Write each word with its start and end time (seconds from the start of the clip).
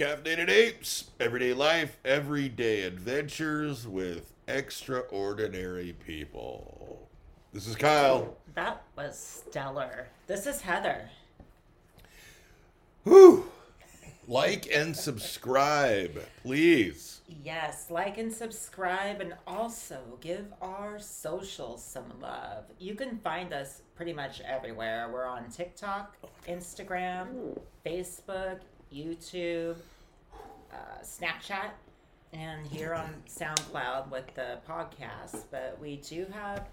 Caffeinated 0.00 0.48
Apes. 0.48 1.10
Everyday 1.20 1.52
life, 1.52 1.98
everyday 2.06 2.84
adventures 2.84 3.86
with 3.86 4.32
extraordinary 4.48 5.94
people. 6.06 7.06
This 7.52 7.66
is 7.66 7.76
Kyle. 7.76 8.34
That 8.54 8.82
was 8.96 9.18
stellar. 9.18 10.06
This 10.26 10.46
is 10.46 10.62
Heather. 10.62 11.10
Whew. 13.04 13.44
Like 14.26 14.74
and 14.74 14.96
subscribe, 14.96 16.18
please. 16.44 17.20
Yes, 17.44 17.90
like 17.90 18.16
and 18.16 18.32
subscribe, 18.32 19.20
and 19.20 19.34
also 19.46 20.00
give 20.22 20.46
our 20.62 20.98
socials 20.98 21.84
some 21.84 22.10
love. 22.22 22.64
You 22.78 22.94
can 22.94 23.18
find 23.18 23.52
us 23.52 23.82
pretty 23.96 24.14
much 24.14 24.40
everywhere. 24.40 25.10
We're 25.12 25.26
on 25.26 25.50
TikTok, 25.50 26.16
Instagram, 26.48 27.58
Facebook, 27.84 28.60
YouTube, 28.90 29.76
uh, 30.72 31.02
Snapchat, 31.02 31.70
and 32.32 32.66
here 32.66 32.94
on 32.94 33.14
SoundCloud 33.28 34.10
with 34.10 34.34
the 34.34 34.58
podcast. 34.68 35.44
But 35.50 35.78
we 35.80 35.96
do 35.96 36.26
have 36.32 36.68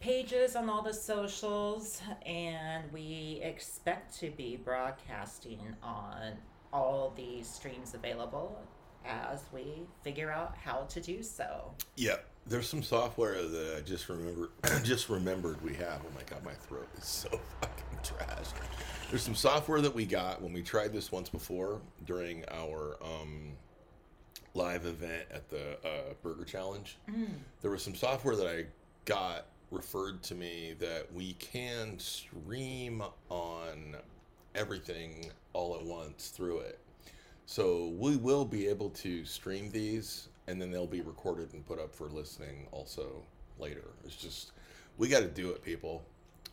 pages 0.00 0.56
on 0.56 0.68
all 0.68 0.82
the 0.82 0.94
socials, 0.94 2.00
and 2.24 2.90
we 2.92 3.40
expect 3.42 4.18
to 4.20 4.30
be 4.30 4.56
broadcasting 4.56 5.60
on 5.82 6.32
all 6.72 7.12
the 7.16 7.42
streams 7.42 7.94
available 7.94 8.60
as 9.04 9.42
we 9.52 9.82
figure 10.02 10.30
out 10.30 10.56
how 10.62 10.82
to 10.82 11.00
do 11.00 11.22
so. 11.22 11.72
Yep. 11.96 12.24
There's 12.46 12.68
some 12.68 12.82
software 12.82 13.42
that 13.42 13.74
I 13.76 13.80
just 13.80 14.08
remember 14.08 14.50
just 14.82 15.08
remembered 15.08 15.62
we 15.62 15.74
have. 15.74 16.00
Oh 16.04 16.14
my 16.14 16.22
god, 16.28 16.44
my 16.44 16.52
throat 16.52 16.88
is 16.96 17.04
so 17.04 17.28
fucking 17.60 17.84
trash. 18.04 18.46
There's 19.10 19.22
some 19.22 19.34
software 19.34 19.80
that 19.80 19.94
we 19.94 20.04
got 20.04 20.42
when 20.42 20.52
we 20.52 20.62
tried 20.62 20.92
this 20.92 21.10
once 21.10 21.28
before 21.28 21.80
during 22.06 22.44
our 22.50 22.98
um, 23.02 23.52
live 24.54 24.84
event 24.84 25.24
at 25.30 25.48
the 25.48 25.78
uh, 25.84 26.14
Burger 26.22 26.44
Challenge. 26.44 26.98
There 27.62 27.70
was 27.70 27.82
some 27.82 27.94
software 27.94 28.36
that 28.36 28.46
I 28.46 28.66
got 29.04 29.46
referred 29.70 30.22
to 30.24 30.34
me 30.34 30.74
that 30.78 31.12
we 31.12 31.34
can 31.34 31.98
stream 31.98 33.02
on 33.28 33.96
everything 34.54 35.30
all 35.52 35.74
at 35.74 35.84
once 35.84 36.28
through 36.28 36.58
it. 36.60 36.78
So 37.46 37.94
we 37.98 38.16
will 38.16 38.44
be 38.44 38.66
able 38.66 38.90
to 38.90 39.24
stream 39.24 39.70
these 39.70 40.28
and 40.48 40.60
then 40.60 40.70
they'll 40.70 40.86
be 40.86 41.02
recorded 41.02 41.52
and 41.54 41.64
put 41.66 41.78
up 41.78 41.94
for 41.94 42.08
listening 42.08 42.66
also 42.72 43.22
later. 43.58 43.84
It's 44.04 44.16
just 44.16 44.52
we 44.98 45.08
got 45.08 45.20
to 45.20 45.28
do 45.28 45.50
it, 45.50 45.62
people. 45.62 46.02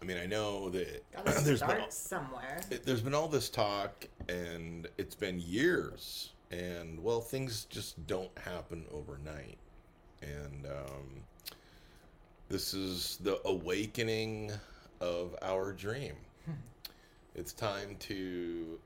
I 0.02 0.06
mean, 0.06 0.18
I 0.18 0.26
know 0.26 0.70
that 0.70 1.04
there's 1.26 1.46
been 1.46 1.58
start 1.58 1.94
somewhere. 1.94 2.62
it, 2.70 2.86
there's 2.86 3.02
been 3.02 3.14
all 3.14 3.28
this 3.28 3.50
talk 3.50 4.06
and 4.30 4.88
it's 4.98 5.16
been 5.16 5.40
years 5.40 6.32
and 6.52 7.02
well 7.04 7.22
things 7.22 7.66
just 7.66 8.06
don't 8.08 8.36
happen 8.38 8.86
overnight. 8.92 9.58
And 10.22 10.66
um, 10.66 11.24
this 12.50 12.74
is 12.74 13.18
the 13.22 13.40
awakening 13.48 14.52
of 15.02 15.36
our 15.42 15.72
dream. 15.74 16.16
It's 17.36 17.52
time 17.52 17.98
to 18.00 18.80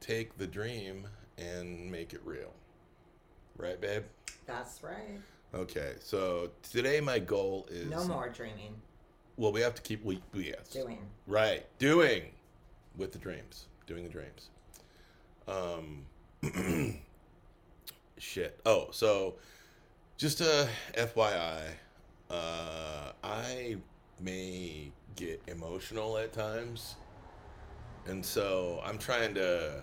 take 0.00 0.36
the 0.36 0.46
dream 0.46 1.06
and 1.38 1.90
make 1.90 2.12
it 2.12 2.20
real. 2.24 2.52
Right 3.56 3.80
babe? 3.80 4.04
That's 4.46 4.82
right. 4.82 5.20
okay 5.54 5.94
so 6.00 6.50
today 6.70 7.00
my 7.00 7.18
goal 7.18 7.66
is 7.70 7.88
No 7.90 8.04
more 8.06 8.28
dreaming, 8.28 8.74
well 9.38 9.52
we 9.52 9.60
have 9.62 9.74
to 9.74 9.82
keep 9.82 10.04
we, 10.04 10.20
we 10.34 10.48
yes 10.48 10.68
doing. 10.68 10.98
Right. 11.26 11.64
Doing 11.78 12.24
with 12.96 13.12
the 13.12 13.18
dreams. 13.18 13.66
Doing 13.86 14.02
the 14.02 14.10
dreams. 14.10 14.50
Um 15.46 16.04
shit. 18.18 18.60
Oh, 18.66 18.88
so 18.90 19.36
just 20.18 20.40
a 20.42 20.68
FYI, 20.94 21.60
uh 22.30 23.12
I 23.24 23.76
may 24.20 24.90
get 25.16 25.40
emotional 25.46 26.18
at 26.18 26.32
times. 26.32 26.96
And 28.06 28.24
so 28.24 28.82
I'm 28.84 28.98
trying 28.98 29.34
to 29.34 29.82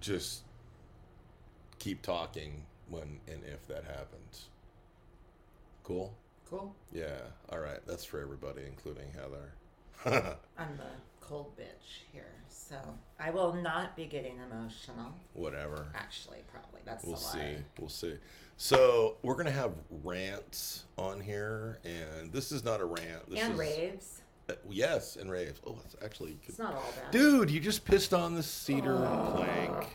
just 0.00 0.42
keep 1.78 2.02
talking 2.02 2.64
when 2.88 3.20
and 3.28 3.42
if 3.44 3.66
that 3.68 3.84
happens. 3.84 4.46
Cool? 5.82 6.14
Cool. 6.48 6.74
Yeah. 6.92 7.18
All 7.50 7.58
right. 7.58 7.80
That's 7.86 8.04
for 8.04 8.20
everybody, 8.20 8.62
including 8.66 9.06
Heather. 9.12 9.52
I'm 10.58 10.76
the 10.76 10.84
cold 11.20 11.56
bitch 11.58 12.04
here, 12.12 12.34
so 12.48 12.76
I 13.18 13.30
will 13.30 13.52
not 13.54 13.96
be 13.96 14.06
getting 14.06 14.38
emotional. 14.50 15.12
Whatever. 15.32 15.86
Actually, 15.94 16.38
probably 16.52 16.80
that's 16.84 17.04
We'll 17.04 17.14
a 17.14 17.18
see. 17.18 17.38
lie. 17.38 17.56
We'll 17.80 17.88
see. 17.88 18.14
So 18.58 19.16
we're 19.22 19.34
gonna 19.34 19.50
have 19.50 19.72
rants 20.04 20.84
on 20.96 21.20
here, 21.20 21.78
and 21.84 22.32
this 22.32 22.52
is 22.52 22.64
not 22.64 22.80
a 22.80 22.84
rant. 22.84 23.28
This 23.28 23.40
and 23.40 23.54
is, 23.54 23.58
raves. 23.58 24.22
Uh, 24.48 24.54
yes, 24.70 25.16
and 25.16 25.30
raves. 25.30 25.60
Oh, 25.66 25.76
it's 25.84 25.96
actually 26.04 26.38
It's 26.46 26.58
not 26.58 26.74
all 26.74 26.92
bad. 27.02 27.10
Dude, 27.10 27.50
you 27.50 27.58
just 27.58 27.84
pissed 27.84 28.14
on 28.14 28.34
the 28.34 28.42
cedar 28.42 28.96
plank. 29.34 29.86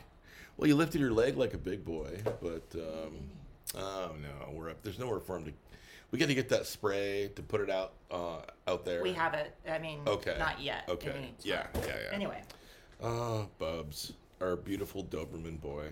Well, 0.58 0.68
you 0.68 0.76
lifted 0.76 1.00
your 1.00 1.12
leg 1.12 1.38
like 1.38 1.54
a 1.54 1.58
big 1.58 1.86
boy, 1.86 2.20
but 2.42 2.64
um, 2.76 3.30
oh 3.78 4.12
no, 4.22 4.52
we're 4.52 4.70
up. 4.70 4.84
There's 4.84 5.00
nowhere 5.00 5.22
for 5.22 5.38
him 5.38 5.46
to. 5.46 5.54
We 6.12 6.20
got 6.20 6.28
to 6.28 6.36
get 6.36 6.50
that 6.50 6.66
spray 6.66 7.32
to 7.36 7.42
put 7.42 7.62
it 7.62 7.70
out 7.70 7.94
uh, 8.12 8.42
out 8.68 8.84
there. 8.86 9.02
We 9.02 9.14
have 9.14 9.34
it. 9.34 9.56
I 9.68 9.80
mean, 9.80 10.02
Okay. 10.06 10.36
not 10.38 10.60
yet. 10.62 10.84
Okay. 10.90 11.32
Yeah, 11.44 11.68
yeah, 11.76 11.88
yeah. 11.88 12.14
Anyway, 12.16 12.42
Ah, 13.02 13.46
Bubs, 13.58 14.14
our 14.42 14.56
beautiful 14.58 15.04
Doberman 15.06 15.60
boy. 15.62 15.88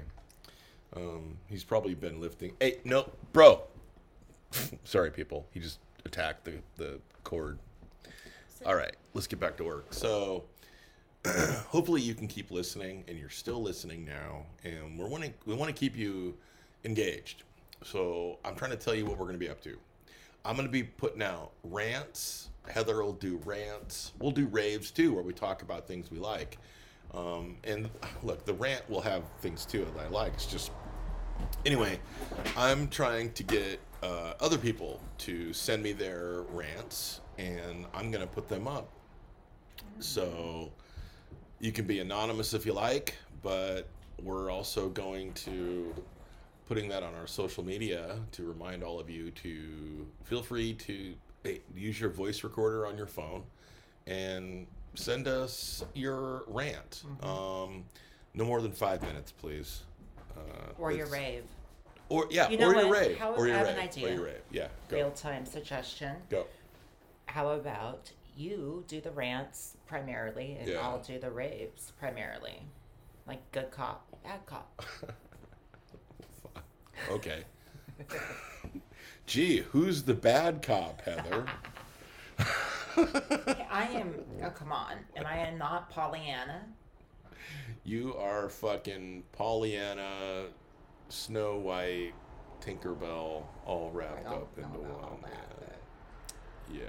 Um, 0.95 1.37
he's 1.47 1.63
probably 1.63 1.93
been 1.95 2.19
lifting. 2.19 2.51
Hey, 2.59 2.79
no, 2.83 3.09
bro. 3.31 3.61
Sorry, 4.83 5.09
people. 5.11 5.47
He 5.51 5.59
just 5.61 5.79
attacked 6.05 6.43
the 6.45 6.55
the 6.75 6.99
cord. 7.23 7.57
All 8.65 8.75
right, 8.75 8.95
let's 9.13 9.27
get 9.27 9.39
back 9.39 9.55
to 9.57 9.63
work. 9.63 9.93
So, 9.93 10.43
hopefully, 11.67 12.01
you 12.01 12.13
can 12.13 12.27
keep 12.27 12.51
listening, 12.51 13.05
and 13.07 13.17
you're 13.17 13.29
still 13.29 13.61
listening 13.61 14.03
now. 14.03 14.45
And 14.65 14.99
we're 14.99 15.07
wanting 15.07 15.33
we 15.45 15.55
want 15.55 15.73
to 15.73 15.79
keep 15.79 15.95
you 15.95 16.35
engaged. 16.83 17.43
So, 17.85 18.39
I'm 18.43 18.55
trying 18.55 18.71
to 18.71 18.77
tell 18.77 18.93
you 18.93 19.05
what 19.05 19.13
we're 19.17 19.25
going 19.25 19.39
to 19.39 19.45
be 19.45 19.49
up 19.49 19.61
to. 19.61 19.77
I'm 20.45 20.55
going 20.55 20.67
to 20.67 20.71
be 20.71 20.83
putting 20.83 21.21
out 21.21 21.51
rants. 21.63 22.49
Heather 22.67 23.03
will 23.03 23.13
do 23.13 23.39
rants. 23.45 24.13
We'll 24.19 24.31
do 24.31 24.47
raves 24.47 24.91
too, 24.91 25.13
where 25.13 25.23
we 25.23 25.33
talk 25.33 25.61
about 25.61 25.87
things 25.87 26.11
we 26.11 26.19
like. 26.19 26.57
Um, 27.13 27.57
and 27.63 27.89
look, 28.23 28.45
the 28.45 28.53
rant 28.53 28.87
will 28.89 29.01
have 29.01 29.23
things 29.41 29.65
too 29.65 29.85
that 29.85 30.05
I 30.05 30.07
like. 30.09 30.33
It's 30.33 30.45
just 30.45 30.71
anyway. 31.65 31.99
I'm 32.55 32.87
trying 32.87 33.31
to 33.33 33.43
get 33.43 33.79
uh, 34.03 34.33
other 34.39 34.57
people 34.57 35.01
to 35.19 35.51
send 35.53 35.81
me 35.83 35.91
their 35.91 36.43
rants, 36.51 37.21
and 37.37 37.85
I'm 37.93 38.11
gonna 38.11 38.27
put 38.27 38.47
them 38.47 38.67
up. 38.67 38.89
So 39.99 40.71
you 41.59 41.71
can 41.71 41.85
be 41.85 41.99
anonymous 41.99 42.53
if 42.53 42.65
you 42.65 42.73
like, 42.73 43.15
but 43.41 43.87
we're 44.21 44.51
also 44.51 44.89
going 44.89 45.33
to 45.33 45.93
putting 46.69 46.87
that 46.87 47.01
on 47.01 47.15
our 47.15 47.25
social 47.25 47.63
media 47.65 48.19
to 48.31 48.43
remind 48.47 48.83
all 48.83 48.99
of 48.99 49.09
you 49.09 49.31
to 49.31 50.05
feel 50.23 50.43
free 50.43 50.71
to 50.75 51.15
use 51.75 51.99
your 51.99 52.11
voice 52.11 52.43
recorder 52.43 52.85
on 52.85 52.95
your 52.95 53.07
phone 53.07 53.41
and 54.05 54.67
send 54.93 55.27
us 55.27 55.83
your 55.95 56.43
rant. 56.45 57.03
Um, 57.23 57.85
no 58.35 58.45
more 58.45 58.61
than 58.61 58.71
five 58.71 59.01
minutes, 59.01 59.31
please. 59.31 59.81
Uh, 60.37 60.41
or 60.77 60.91
your 60.91 61.07
rave. 61.07 61.43
Or 62.07 62.27
yeah, 62.29 62.47
You 62.49 62.59
know 62.59 62.69
or 62.69 62.75
your 62.75 62.91
rave. 62.93 63.17
How- 63.17 63.33
or 63.33 63.47
your 63.47 63.55
I 63.55 63.59
have 63.59 63.67
rave. 63.67 63.75
an 63.77 63.81
Or 63.81 63.87
idea. 63.89 64.13
your 64.13 64.25
rave. 64.25 64.41
Yeah, 64.51 64.67
go. 64.89 64.95
Real 64.97 65.11
time 65.11 65.47
suggestion. 65.47 66.17
Go. 66.29 66.45
How 67.25 67.49
about 67.49 68.11
you 68.37 68.83
do 68.87 69.01
the 69.01 69.11
rants 69.11 69.75
primarily, 69.87 70.55
and 70.59 70.69
Yeah. 70.69 70.81
I'll 70.87 71.01
do 71.01 71.17
the 71.19 71.31
raves 71.31 71.93
primarily, 71.99 72.61
like 73.25 73.51
good 73.51 73.71
cop, 73.71 74.05
bad 74.23 74.45
cop. 74.45 74.83
Okay. 77.11 77.43
Gee, 79.25 79.59
who's 79.59 80.03
the 80.03 80.13
bad 80.13 80.61
cop, 80.61 81.01
Heather? 81.01 81.45
I 83.71 83.87
am. 83.93 84.13
Oh, 84.43 84.49
come 84.49 84.71
on. 84.71 84.97
Am 85.15 85.25
I 85.25 85.51
not 85.51 85.89
Pollyanna? 85.89 86.65
you 87.89 88.15
are 88.15 88.49
fucking 88.49 89.23
Pollyanna, 89.31 90.45
Snow 91.09 91.57
White, 91.57 92.13
Tinkerbell, 92.61 93.43
all 93.65 93.91
wrapped 93.91 94.27
up 94.27 94.55
into 94.57 94.77
one. 94.77 95.21
that. 95.23 95.81
Yeah. 96.71 96.81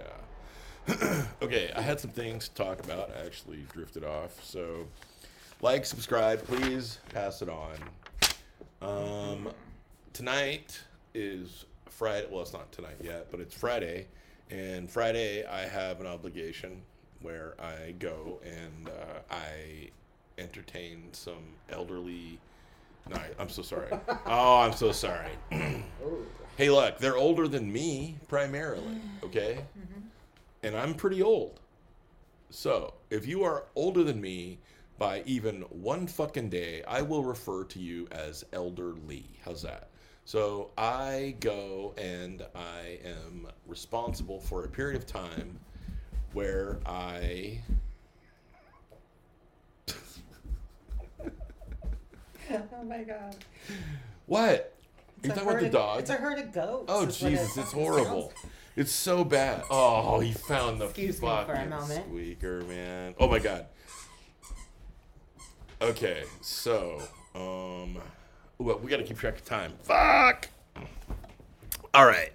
yeah. 0.89 1.25
okay, 1.43 1.73
I 1.75 1.81
had 1.81 2.01
some 2.01 2.11
things 2.11 2.49
to 2.49 2.55
talk 2.55 2.85
about. 2.85 3.11
I 3.17 3.25
actually 3.25 3.65
drifted 3.73 4.05
off. 4.05 4.45
So, 4.45 4.87
like, 5.63 5.87
subscribe, 5.87 6.45
please. 6.45 6.99
Pass 7.15 7.41
it 7.41 7.49
on. 7.49 7.77
Um, 8.83 9.53
tonight 10.13 10.81
is 11.15 11.67
Friday. 11.89 12.27
Well, 12.31 12.43
it's 12.43 12.53
not 12.53 12.71
tonight 12.73 12.97
yet, 13.03 13.31
but 13.31 13.41
it's 13.41 13.55
Friday. 13.55 14.07
And 14.51 14.91
Friday, 14.91 15.45
I 15.47 15.61
have 15.61 16.01
an 16.01 16.07
obligation 16.07 16.83
where 17.23 17.55
I 17.61 17.93
go 17.99 18.41
and 18.45 18.89
uh, 18.89 19.21
I 19.31 19.91
entertain 20.39 21.09
some 21.13 21.55
elderly 21.69 22.39
No, 23.09 23.17
I'm 23.39 23.49
so 23.49 23.63
sorry. 23.63 23.91
Oh, 24.27 24.61
I'm 24.61 24.73
so 24.73 24.93
sorry. 24.93 25.31
Hey, 26.57 26.69
look, 26.69 26.99
they're 26.99 27.17
older 27.17 27.49
than 27.49 27.73
me 27.73 28.17
primarily, 28.29 29.01
okay? 29.25 29.65
And 30.63 30.77
I'm 30.77 30.93
pretty 30.93 31.23
old. 31.23 31.59
So, 32.51 32.93
if 33.09 33.27
you 33.27 33.45
are 33.45 33.65
older 33.77 34.03
than 34.05 34.21
me 34.21 34.59
by 34.99 35.23
even 35.25 35.63
one 35.71 36.07
fucking 36.07 36.51
day, 36.51 36.83
I 36.87 37.01
will 37.01 37.25
refer 37.25 37.65
to 37.65 37.79
you 37.79 38.09
as 38.13 38.45
elderly. 38.53 39.25
How's 39.43 39.63
that? 39.63 39.90
So, 40.25 40.71
I 40.79 41.35
go 41.41 41.93
and 41.99 42.43
I 42.55 42.99
am 43.05 43.49
responsible 43.67 44.41
for 44.41 44.65
a 44.65 44.69
period 44.69 44.97
of 44.97 45.07
time 45.07 45.59
where 46.33 46.79
I 46.87 47.61
oh 52.53 52.85
my 52.85 53.03
god. 53.03 53.37
what? 54.27 54.75
It's 55.23 55.29
you 55.29 55.35
talking 55.35 55.49
about 55.49 55.61
the 55.61 55.67
of- 55.67 55.73
dog? 55.73 56.01
It's 56.01 56.11
a 56.11 56.15
herd 56.15 56.39
of 56.39 56.53
goats. 56.53 56.85
Oh 56.89 57.01
what 57.01 57.09
it 57.09 57.13
Jesus, 57.13 57.47
it's 57.47 57.55
sounds 57.55 57.73
horrible. 57.73 58.33
It's 58.77 58.93
so 58.93 59.25
bad. 59.25 59.65
Oh, 59.69 60.21
he 60.21 60.33
found 60.33 60.81
the 60.81 60.87
Excuse 60.87 61.21
me 61.21 61.29
for 61.29 61.53
a 61.53 61.69
fucking 61.69 62.05
squeaker, 62.05 62.63
man. 62.63 63.15
Oh 63.19 63.29
my 63.29 63.39
god. 63.39 63.67
Okay, 65.83 66.25
so 66.41 67.03
um, 67.35 67.99
well, 68.61 68.79
we 68.79 68.89
got 68.91 68.99
to 68.99 69.05
keep 69.05 69.19
track 69.19 69.37
of 69.37 69.45
time. 69.45 69.73
Fuck. 69.83 70.49
All 71.93 72.07
right, 72.07 72.31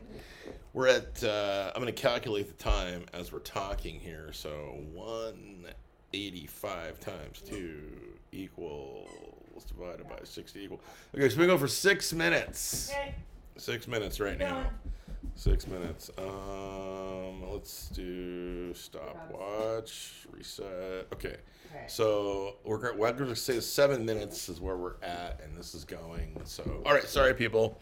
we're 0.74 0.88
at. 0.88 1.24
Uh, 1.24 1.72
I'm 1.74 1.81
going 1.81 1.94
to 1.94 2.01
calculate 2.01 2.48
the 2.48 2.62
time 2.62 3.06
as 3.13 3.31
we're 3.31 3.39
talking 3.39 3.98
here. 4.00 4.31
So 4.33 4.50
185 4.94 7.00
times 7.00 7.42
two 7.42 7.80
equals 8.33 9.63
divided 9.66 10.10
by 10.10 10.19
60 10.24 10.62
equal. 10.62 10.81
Okay, 11.16 11.30
so 11.30 11.39
we 11.39 11.48
go 11.48 11.57
for 11.57 11.69
six 11.69 12.12
minutes. 12.12 12.92
Okay, 12.92 13.16
Six 13.57 13.88
minutes 13.88 14.19
right 14.19 14.38
now. 14.38 14.69
Six 15.33 15.68
minutes. 15.68 16.10
Um, 16.18 17.44
let's 17.51 17.89
do 17.89 18.74
stopwatch, 18.74 20.25
reset. 20.31 21.07
Okay, 21.13 21.38
Okay. 21.72 21.86
so 21.88 22.56
we're 22.63 22.77
going 22.77 22.98
we're 22.98 23.12
going 23.12 23.30
to 23.30 23.36
say 23.36 23.60
seven 23.60 24.06
minutes 24.06 24.48
is 24.50 24.62
where 24.62 24.77
we're 24.77 24.95
at, 25.01 25.42
and 25.44 25.56
this 25.57 25.74
is 25.75 25.83
going. 25.83 26.39
So, 26.45 26.81
all 26.86 26.94
right, 26.94 27.04
sorry 27.04 27.33
people, 27.33 27.80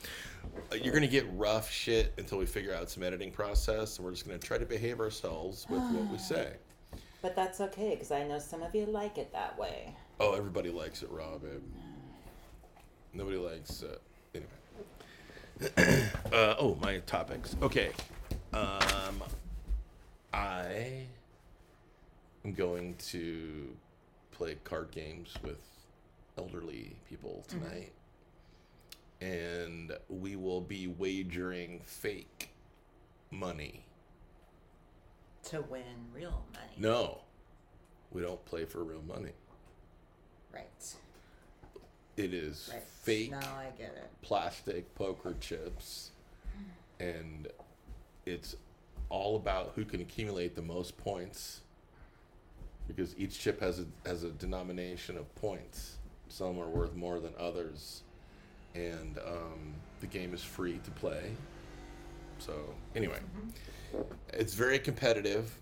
Uh, 0.71 0.75
you're 0.75 0.93
going 0.93 1.01
to 1.01 1.07
get 1.07 1.25
rough 1.33 1.69
shit 1.69 2.13
until 2.17 2.37
we 2.39 2.45
figure 2.45 2.73
out 2.73 2.89
some 2.89 3.03
editing 3.03 3.31
process, 3.31 3.97
and 3.97 4.05
we're 4.05 4.11
just 4.11 4.25
going 4.27 4.39
to 4.39 4.45
try 4.47 4.57
to 4.57 4.65
behave 4.65 4.99
ourselves 4.99 5.65
with 5.69 5.81
what 5.81 6.11
we 6.11 6.17
say. 6.33 6.53
But 7.21 7.35
that's 7.35 7.61
okay 7.61 7.91
because 7.91 8.11
I 8.11 8.23
know 8.27 8.39
some 8.39 8.63
of 8.63 8.73
you 8.75 8.85
like 8.85 9.17
it 9.17 9.31
that 9.33 9.57
way. 9.57 9.95
Oh, 10.19 10.33
everybody 10.33 10.69
likes 10.69 11.03
it, 11.03 11.09
raw, 11.11 11.37
babe. 11.37 11.61
Nobody 13.13 13.37
likes 13.37 13.81
it. 13.83 14.01
Uh, 16.33 16.55
oh, 16.57 16.75
my 16.81 16.97
topics. 17.05 17.55
Okay. 17.61 17.91
Um, 18.53 19.23
I 20.33 21.05
am 22.43 22.53
going 22.53 22.95
to 23.09 23.67
play 24.31 24.57
card 24.63 24.89
games 24.89 25.35
with 25.43 25.61
elderly 26.39 26.95
people 27.07 27.45
tonight. 27.47 27.91
And 29.21 29.95
we 30.09 30.35
will 30.35 30.59
be 30.59 30.87
wagering 30.87 31.81
fake 31.85 32.49
money. 33.29 33.85
To 35.49 35.61
win 35.61 35.83
real 36.15 36.43
money. 36.51 36.73
No, 36.77 37.19
we 38.11 38.23
don't 38.23 38.43
play 38.45 38.65
for 38.65 38.83
real 38.83 39.03
money. 39.07 39.33
Right. 40.51 40.95
It 42.17 42.33
is 42.33 42.69
Right. 42.71 42.83
fake. 42.83 43.31
Now 43.31 43.39
I 43.57 43.71
get 43.77 43.95
it. 43.95 44.09
plastic 44.21 44.93
poker 44.95 45.35
chips 45.39 46.11
and 46.99 47.47
it's 48.25 48.55
all 49.09 49.35
about 49.35 49.73
who 49.75 49.83
can 49.83 49.99
accumulate 50.01 50.55
the 50.55 50.61
most 50.61 50.95
points 50.97 51.61
because 52.87 53.17
each 53.17 53.39
chip 53.39 53.59
has 53.59 53.79
a 53.79 53.85
has 54.05 54.23
a 54.23 54.29
denomination 54.31 55.17
of 55.17 55.33
points 55.35 55.97
some 56.29 56.57
are 56.59 56.69
worth 56.69 56.95
more 56.95 57.19
than 57.19 57.33
others 57.39 58.03
and 58.75 59.17
um, 59.19 59.73
the 59.99 60.07
game 60.07 60.33
is 60.33 60.43
free 60.43 60.79
to 60.83 60.91
play 60.91 61.31
so 62.39 62.53
anyway 62.95 63.19
it's 64.33 64.53
very 64.53 64.79
competitive 64.79 65.59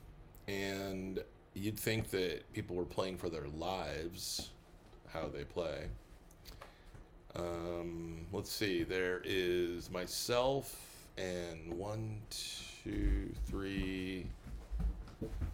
and 0.48 1.24
you'd 1.54 1.80
think 1.80 2.10
that 2.10 2.52
people 2.54 2.76
were 2.76 2.86
playing 2.86 3.18
for 3.18 3.30
their 3.30 3.48
lives 3.50 4.50
how 5.12 5.28
they 5.28 5.44
play 5.44 5.88
um, 7.36 8.26
let's 8.32 8.52
see. 8.52 8.84
There 8.84 9.22
is 9.24 9.90
myself 9.90 10.76
and 11.18 11.74
one, 11.74 12.22
two, 12.84 13.32
three 13.46 14.26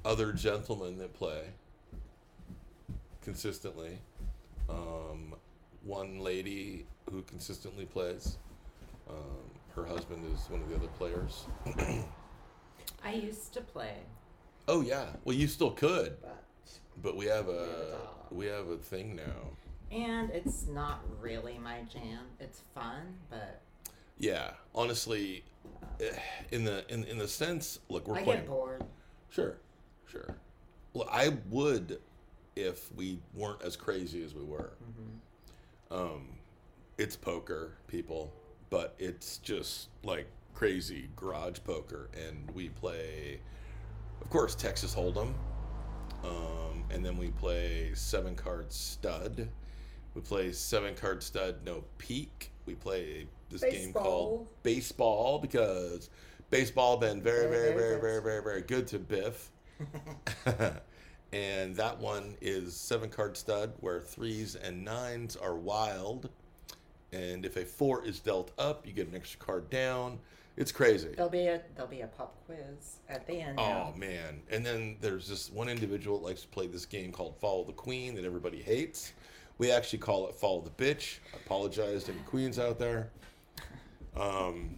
other 0.06 0.32
gentlemen 0.32 0.98
that 0.98 1.14
play 1.14 1.44
consistently. 3.22 3.98
Um, 4.70 5.36
one 5.84 6.20
lady 6.20 6.86
who 7.12 7.22
consistently 7.24 7.86
plays. 7.86 8.38
Um, 9.10 9.16
her 9.76 9.86
husband 9.86 10.24
is 10.34 10.50
one 10.50 10.62
of 10.62 10.70
the 10.70 10.76
other 10.76 10.88
players. 10.98 11.46
I 13.04 13.14
used 13.14 13.54
to 13.54 13.62
play, 13.62 13.96
oh 14.68 14.82
yeah. 14.82 15.06
Well, 15.24 15.36
you 15.36 15.48
still 15.48 15.72
could, 15.72 16.18
but 16.22 16.44
but 17.02 17.16
we 17.16 17.26
have 17.26 17.48
a 17.48 17.98
we 18.32 18.48
have 18.48 18.68
a 18.70 18.78
thing 18.78 19.16
now. 19.16 19.52
And 19.92 20.30
it's 20.32 20.68
not 20.68 21.02
really 21.20 21.58
my 21.58 21.82
jam. 21.92 22.26
It's 22.40 22.62
fun, 22.74 23.16
but 23.30 23.62
Yeah, 24.18 24.52
honestly, 24.76 25.44
eh, 26.00 26.12
in 26.52 26.64
the 26.64 26.86
in 26.94 27.04
in 27.06 27.18
the 27.18 27.28
sense, 27.28 27.80
look, 27.90 28.08
we're 28.08 28.16
I 28.18 28.24
playing. 28.24 28.40
get 28.42 28.50
bored. 28.50 28.84
Sure, 29.30 29.58
sure. 30.08 30.36
Well, 30.94 31.08
I 31.12 31.38
would 31.50 32.00
if 32.56 32.92
we 32.96 33.20
weren't 33.34 33.62
as 33.62 33.76
crazy 33.76 34.24
as 34.24 34.34
we 34.34 34.44
were. 34.44 34.72
Um, 35.92 36.28
it's 36.98 37.16
poker, 37.16 37.74
people, 37.88 38.34
but 38.70 38.96
it's 39.00 39.38
just 39.38 39.90
like 40.04 40.28
crazy 40.54 41.10
garage 41.16 41.60
poker, 41.64 42.10
and 42.28 42.50
we 42.56 42.70
play, 42.70 43.40
of 44.22 44.30
course, 44.30 44.56
Texas 44.56 44.96
Hold'em, 44.96 45.34
um, 46.24 46.84
and 46.90 47.06
then 47.06 47.16
we 47.18 47.30
play 47.30 47.92
seven 47.94 48.36
card 48.36 48.74
stud. 48.74 49.50
We 50.18 50.24
play 50.24 50.52
seven 50.52 50.96
card 50.96 51.22
stud 51.22 51.58
no 51.64 51.84
peek. 52.00 52.50
We 52.66 52.74
play 52.74 53.28
this 53.52 53.62
game 53.62 53.94
called 53.94 54.48
baseball 54.64 55.38
because 55.38 56.10
baseball 56.50 56.98
been 56.98 57.22
very 57.22 57.48
very 57.48 57.76
very 57.76 58.02
very 58.02 58.24
very 58.24 58.42
very 58.42 58.62
good 58.64 58.88
to 58.88 58.98
Biff. 58.98 59.52
and 61.34 61.76
that 61.76 62.00
one 62.00 62.36
is 62.42 62.76
seven 62.76 63.12
card 63.12 63.38
stud 63.38 63.74
where 63.80 64.02
threes 64.02 64.56
and 64.56 64.84
nines 64.84 65.36
are 65.36 65.56
wild. 65.56 66.30
And 67.12 67.46
if 67.46 67.56
a 67.56 67.64
four 67.64 68.04
is 68.04 68.20
dealt 68.20 68.54
up, 68.58 68.88
you 68.88 68.94
get 68.94 69.08
an 69.08 69.14
extra 69.14 69.40
card 69.40 69.70
down. 69.70 70.18
It's 70.56 70.72
crazy. 70.72 71.10
There'll 71.16 71.30
be 71.30 71.46
a 71.46 71.62
there'll 71.76 71.92
be 71.92 72.02
a 72.02 72.08
pop 72.08 72.36
quiz 72.48 73.02
at 73.08 73.28
the 73.28 73.40
end. 73.40 73.60
Oh 73.60 73.94
man! 73.96 74.42
And 74.50 74.66
then 74.66 74.98
there's 75.00 75.28
this 75.28 75.52
one 75.52 75.70
individual 75.70 76.18
that 76.18 76.26
likes 76.26 76.42
to 76.42 76.48
play 76.48 76.66
this 76.66 76.88
game 76.88 77.12
called 77.12 77.36
Follow 77.40 77.64
the 77.64 77.74
Queen 77.74 78.16
that 78.16 78.26
everybody 78.26 78.64
hates. 78.64 79.14
We 79.58 79.72
actually 79.72 80.00
call 80.00 80.28
it 80.28 80.36
Follow 80.36 80.62
the 80.62 80.70
Bitch. 80.70 81.18
I 81.34 81.38
apologize 81.38 82.04
to 82.06 82.12
any 82.12 82.22
queens 82.22 82.60
out 82.60 82.78
there. 82.78 83.10
Um, 84.16 84.78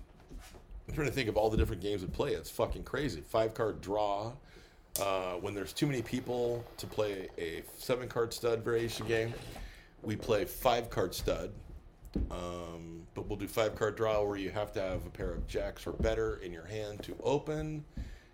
I'm 0.88 0.95
trying 0.95 1.07
to 1.07 1.13
think 1.13 1.29
of 1.29 1.38
all 1.38 1.50
the 1.50 1.57
different 1.57 1.81
games 1.81 2.01
we 2.01 2.07
play. 2.07 2.33
It's 2.33 2.50
fucking 2.50 2.83
crazy. 2.83 3.21
Five 3.21 3.53
card 3.53 3.81
draw. 3.81 4.33
Uh, 5.00 5.33
when 5.33 5.53
there's 5.53 5.74
too 5.74 5.86
many 5.86 6.01
people 6.01 6.63
to 6.77 6.88
play 6.88 7.29
a 7.38 7.62
seven 7.77 8.07
card 8.07 8.33
stud 8.33 8.63
variation 8.63 9.05
game, 9.05 9.33
we 10.01 10.15
play 10.15 10.45
five 10.45 10.89
card 10.89 11.13
stud. 11.13 11.51
Um, 12.31 13.03
but 13.13 13.27
we'll 13.27 13.38
do 13.38 13.48
five 13.48 13.75
card 13.75 13.95
draw 13.95 14.24
where 14.24 14.38
you 14.38 14.50
have 14.50 14.71
to 14.74 14.81
have 14.81 15.05
a 15.05 15.09
pair 15.09 15.29
of 15.29 15.45
jacks 15.48 15.86
or 15.86 15.91
better 15.93 16.38
in 16.38 16.51
your 16.51 16.65
hand 16.65 17.03
to 17.03 17.15
open. 17.21 17.83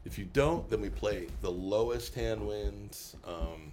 If 0.06 0.20
you 0.20 0.26
don't, 0.26 0.70
then 0.70 0.80
we 0.80 0.90
play 0.90 1.28
the 1.42 1.52
lowest 1.52 2.14
hand 2.14 2.46
wins. 2.46 3.16
Um, 3.26 3.72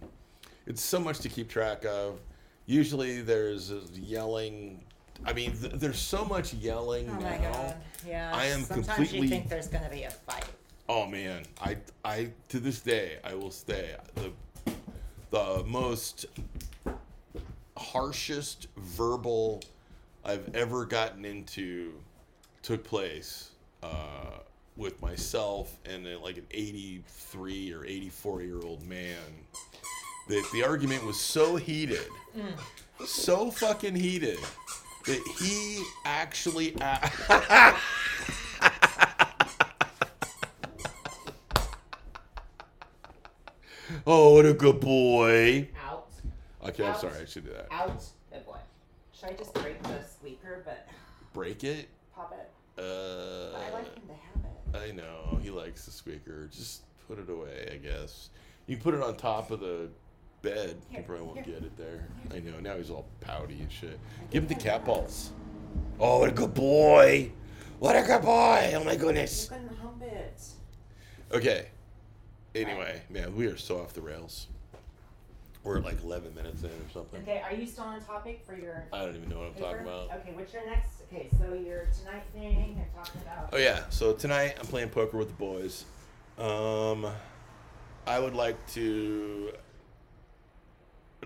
it's 0.67 0.83
so 0.83 0.99
much 0.99 1.19
to 1.21 1.29
keep 1.29 1.49
track 1.49 1.85
of. 1.85 2.19
Usually 2.67 3.21
there's 3.23 3.73
yelling. 3.95 4.83
I 5.25 5.33
mean, 5.33 5.53
th- 5.57 5.75
there's 5.75 5.99
so 5.99 6.25
much 6.25 6.53
yelling 6.55 7.09
Oh 7.11 7.15
now. 7.15 7.21
my 7.31 7.37
god. 7.39 7.77
Yeah. 8.07 8.33
I 8.35 8.47
am 8.47 8.63
Sometimes 8.63 8.87
completely- 8.89 9.21
you 9.21 9.29
think 9.29 9.49
there's 9.49 9.69
gonna 9.69 9.91
be 9.91 10.03
a 10.05 10.11
fight. 10.11 10.45
Oh 10.89 11.07
man, 11.07 11.45
I 11.61 11.77
I 12.05 12.31
to 12.49 12.59
this 12.61 12.81
day 12.81 13.19
I 13.25 13.35
will 13.35 13.51
say 13.53 13.97
the 14.15 14.33
the 15.31 15.65
most 15.67 16.27
harshest 17.77 18.69
verbal 18.77 19.61
I've 20.25 20.55
ever 20.55 20.85
gotten 20.85 21.25
into 21.25 21.93
took 22.63 22.85
place 22.85 23.51
uh, 23.83 24.39
with 24.77 25.01
myself 25.03 25.77
and 25.85 26.07
uh, 26.07 26.19
like 26.21 26.37
an 26.39 26.47
83 26.53 27.73
or 27.73 27.85
84 27.85 28.43
year 28.43 28.61
old 28.63 28.87
man 28.87 29.17
that 30.33 30.49
the 30.51 30.65
argument 30.65 31.05
was 31.05 31.21
so 31.21 31.57
heated, 31.57 32.07
so 33.05 33.51
fucking 33.51 33.95
heated, 33.95 34.39
that 35.07 35.21
he 35.39 35.85
actually. 36.07 36.75
a- 36.81 37.75
oh, 44.07 44.35
what 44.35 44.47
a 44.47 44.55
good 44.55 44.81
boy. 44.81 45.69
Out. 45.87 46.09
Okay, 46.67 46.87
I'm 46.87 46.99
sorry. 46.99 47.21
I 47.21 47.25
should 47.25 47.45
do 47.45 47.53
that. 47.53 47.69
Out. 47.71 48.03
Good 48.33 48.47
boy. 48.47 48.57
Should 49.13 49.31
I 49.31 49.33
just 49.35 49.55
break 49.55 49.83
the 49.83 50.03
squeaker, 50.05 50.63
but 50.65 50.87
Break 51.35 51.65
it. 51.65 51.89
pop 52.15 52.33
it? 52.33 52.51
Uh, 52.81 53.57
I 53.59 53.71
like 53.73 53.95
him 53.95 54.03
to 54.09 54.15
have 54.15 54.85
it. 54.85 54.89
I 54.91 54.93
know 54.95 55.39
he 55.43 55.51
likes 55.51 55.85
the 55.85 55.91
squeaker. 55.91 56.49
Just 56.53 56.83
put 57.09 57.19
it 57.19 57.29
away, 57.31 57.69
I 57.73 57.77
guess. 57.77 58.31
You 58.67 58.77
put 58.77 58.95
it 58.95 59.03
on 59.03 59.17
top 59.17 59.51
of 59.51 59.61
the 59.61 59.89
bed. 60.43 60.77
You 60.91 61.03
probably 61.03 61.25
won't 61.25 61.45
get 61.45 61.63
it 61.63 61.77
there. 61.77 62.07
I 62.35 62.41
know. 62.41 62.59
Now 62.61 62.77
he's 62.77 62.91
all 62.91 63.07
pouty 63.21 63.61
and 63.61 63.71
shit. 63.71 63.99
Give 64.31 64.43
him 64.43 64.49
the 64.49 64.55
cat 64.55 64.85
balls. 64.85 65.33
Oh, 65.99 66.19
what 66.19 66.29
a 66.29 66.33
good 66.33 66.53
boy! 66.55 67.31
What 67.79 67.97
a 67.97 68.03
good 68.03 68.23
boy! 68.23 68.73
Oh 68.75 68.85
my 68.85 68.97
goodness. 68.97 69.49
couldn't 69.49 69.75
hump 69.79 70.03
it. 70.03 70.43
Okay. 71.33 71.67
Anyway, 72.55 73.01
man, 73.09 73.35
we 73.35 73.47
are 73.47 73.57
so 73.57 73.81
off 73.81 73.95
the 73.95 74.03
rails. 74.03 74.49
We're 75.65 75.79
like 75.79 76.03
11 76.03 76.35
minutes 76.35 76.63
in 76.65 76.71
or 76.71 76.91
something. 76.93 77.23
Okay, 77.23 77.41
are 77.41 77.55
you 77.55 77.67
still 77.67 77.85
on 77.85 78.01
topic 78.01 78.43
for 78.45 78.57
your 78.57 78.85
I 78.93 79.05
don't 79.05 79.15
even 79.15 79.29
know 79.29 79.39
what 79.39 79.47
I'm 79.47 79.55
paper? 79.55 79.67
talking 79.67 79.83
about. 79.83 80.11
Okay, 80.19 80.33
what's 80.35 80.53
your 80.53 80.67
next? 80.67 81.03
Okay, 81.11 81.29
so 81.39 81.55
your 81.55 81.87
tonight 81.99 82.25
thing. 82.35 82.77
You're 82.77 83.03
talking 83.05 83.21
about. 83.23 83.51
Oh 83.53 83.59
yeah. 83.59 83.85
So 83.89 84.13
tonight 84.13 84.57
I'm 84.59 84.67
playing 84.67 84.89
poker 84.89 85.17
with 85.17 85.29
the 85.29 85.35
boys. 85.35 85.85
Um, 86.37 87.07
I 88.09 88.19
would 88.19 88.35
like 88.35 88.57
to, 88.73 89.53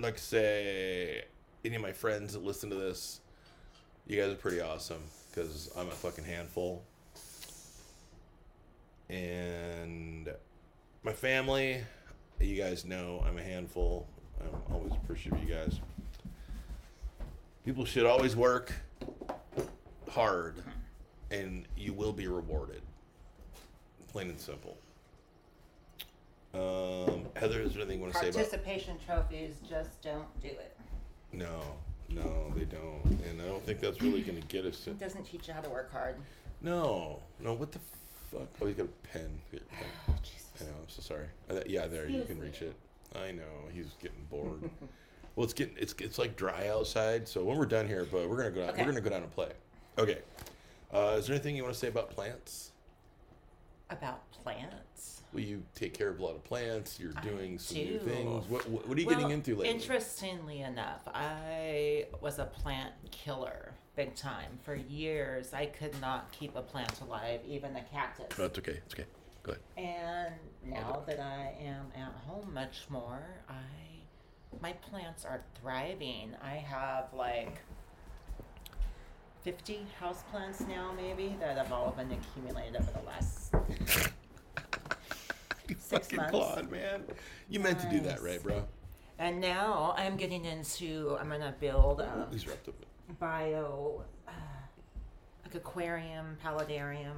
like 0.00 0.18
say, 0.18 1.24
any 1.64 1.76
of 1.76 1.82
my 1.82 1.92
friends 1.92 2.32
that 2.34 2.44
listen 2.44 2.70
to 2.70 2.76
this, 2.76 3.20
you 4.06 4.20
guys 4.20 4.30
are 4.30 4.36
pretty 4.36 4.60
awesome 4.60 5.02
because 5.30 5.70
I'm 5.76 5.88
a 5.88 5.92
fucking 5.92 6.24
handful. 6.24 6.82
And 9.08 10.28
my 11.02 11.12
family, 11.12 11.80
you 12.40 12.56
guys 12.56 12.84
know 12.84 13.24
I'm 13.26 13.38
a 13.38 13.42
handful. 13.42 14.06
I'm 14.40 14.74
always 14.74 14.92
appreciative 14.92 15.40
of 15.40 15.48
you 15.48 15.54
guys. 15.54 15.80
People 17.64 17.84
should 17.84 18.06
always 18.06 18.36
work 18.36 18.72
hard 20.10 20.62
and 21.30 21.66
you 21.76 21.92
will 21.92 22.12
be 22.12 22.26
rewarded. 22.26 22.82
Plain 24.12 24.30
and 24.30 24.40
simple. 24.40 24.76
Um, 26.56 27.26
Heather, 27.36 27.60
is 27.60 27.72
there 27.74 27.82
anything 27.82 27.98
you 27.98 28.02
want 28.02 28.14
to 28.14 28.18
say 28.20 28.28
about? 28.28 28.34
Participation 28.34 28.96
trophies 29.04 29.56
just 29.68 30.00
don't 30.00 30.40
do 30.40 30.48
it. 30.48 30.76
No, 31.32 31.60
no, 32.08 32.52
they 32.56 32.64
don't, 32.64 33.02
and 33.28 33.42
I 33.42 33.46
don't 33.46 33.64
think 33.64 33.80
that's 33.80 34.00
really 34.00 34.22
going 34.22 34.40
to 34.40 34.46
get 34.46 34.64
us. 34.64 34.80
To, 34.84 34.90
It 34.90 34.98
doesn't 34.98 35.24
teach 35.24 35.48
you 35.48 35.54
how 35.54 35.60
to 35.60 35.68
work 35.68 35.92
hard. 35.92 36.16
No, 36.62 37.20
no, 37.40 37.52
what 37.52 37.72
the 37.72 37.78
fuck? 38.30 38.48
Oh, 38.62 38.66
he's 38.66 38.76
got 38.76 38.86
a 38.86 39.08
pen. 39.08 39.28
Here, 39.50 39.60
pen. 39.70 39.86
Oh, 40.08 40.14
Jesus. 40.22 40.46
I 40.60 40.64
know. 40.64 40.70
I'm 40.80 40.88
so 40.88 41.02
sorry. 41.02 41.26
Uh, 41.50 41.60
yeah, 41.66 41.86
there 41.86 42.08
you 42.08 42.24
can 42.24 42.40
reach 42.40 42.62
it. 42.62 42.74
I 43.14 43.32
know 43.32 43.42
he's 43.72 43.90
getting 44.00 44.24
bored. 44.30 44.62
well, 45.36 45.44
it's 45.44 45.52
getting 45.52 45.76
it's 45.78 45.94
it's 46.00 46.18
like 46.18 46.36
dry 46.36 46.68
outside. 46.68 47.28
So 47.28 47.44
when 47.44 47.58
we're 47.58 47.66
done 47.66 47.86
here, 47.86 48.06
but 48.10 48.28
we're 48.28 48.36
gonna 48.36 48.50
go 48.50 48.60
down, 48.62 48.70
Okay. 48.70 48.82
we're 48.82 48.90
gonna 48.92 49.00
go 49.02 49.10
down 49.10 49.22
and 49.22 49.32
play. 49.32 49.50
Okay. 49.98 50.18
Uh, 50.92 51.16
is 51.18 51.26
there 51.26 51.34
anything 51.34 51.56
you 51.56 51.62
want 51.62 51.74
to 51.74 51.78
say 51.78 51.88
about 51.88 52.10
plants? 52.10 52.72
About 53.90 54.30
plants. 54.32 55.15
Well, 55.32 55.42
you 55.42 55.62
take 55.74 55.92
care 55.94 56.08
of 56.08 56.18
a 56.18 56.22
lot 56.24 56.34
of 56.34 56.44
plants. 56.44 56.98
You're 56.98 57.12
doing 57.22 57.58
some 57.58 57.78
new 57.78 57.98
things. 57.98 58.48
What 58.48 58.68
what, 58.68 58.86
what 58.88 58.96
are 58.96 59.00
you 59.00 59.06
Well, 59.06 59.16
getting 59.16 59.32
into 59.32 59.50
lately? 59.52 59.68
Interestingly 59.68 60.60
enough, 60.60 61.02
I 61.06 62.06
was 62.20 62.38
a 62.38 62.46
plant 62.46 62.92
killer 63.10 63.74
big 63.96 64.14
time. 64.14 64.58
For 64.62 64.74
years, 64.74 65.54
I 65.54 65.66
could 65.66 65.98
not 66.00 66.30
keep 66.30 66.54
a 66.54 66.62
plant 66.62 67.00
alive, 67.00 67.40
even 67.48 67.74
a 67.76 67.82
cactus. 67.82 68.26
Oh, 68.32 68.42
no, 68.42 68.44
it's 68.44 68.58
okay. 68.58 68.80
It's 68.84 68.94
okay. 68.94 69.06
Go 69.42 69.52
ahead. 69.52 69.62
And 70.64 70.72
now 70.74 71.02
that 71.06 71.18
I 71.18 71.54
am 71.62 71.86
at 71.96 72.12
home 72.26 72.52
much 72.52 72.84
more, 72.88 73.22
I 73.48 73.54
my 74.62 74.72
plants 74.72 75.24
are 75.24 75.42
thriving. 75.60 76.34
I 76.42 76.56
have 76.56 77.12
like 77.12 77.58
50 79.42 79.86
houseplants 80.00 80.66
now 80.66 80.92
maybe 80.96 81.36
that 81.40 81.56
have 81.56 81.72
all 81.72 81.92
been 81.92 82.10
accumulated 82.12 82.76
over 82.76 82.90
the 82.90 83.06
last 83.06 83.54
Six 85.86 86.06
fucking 86.08 86.16
months. 86.18 86.30
Claude, 86.32 86.70
man. 86.70 87.04
You 87.48 87.60
meant 87.60 87.78
to 87.80 87.88
do 87.90 88.00
that, 88.00 88.22
right, 88.22 88.42
bro? 88.42 88.64
and 89.18 89.40
now 89.40 89.94
I'm 89.96 90.16
getting 90.16 90.44
into 90.44 91.16
I'm 91.18 91.30
gonna 91.30 91.54
build 91.58 92.00
a 92.00 92.28
These 92.30 92.46
are 92.46 92.52
up 92.52 92.64
to 92.64 92.74
bio 93.20 94.02
uh, 94.28 94.32
like 95.44 95.54
aquarium, 95.54 96.36
paludarium. 96.44 97.14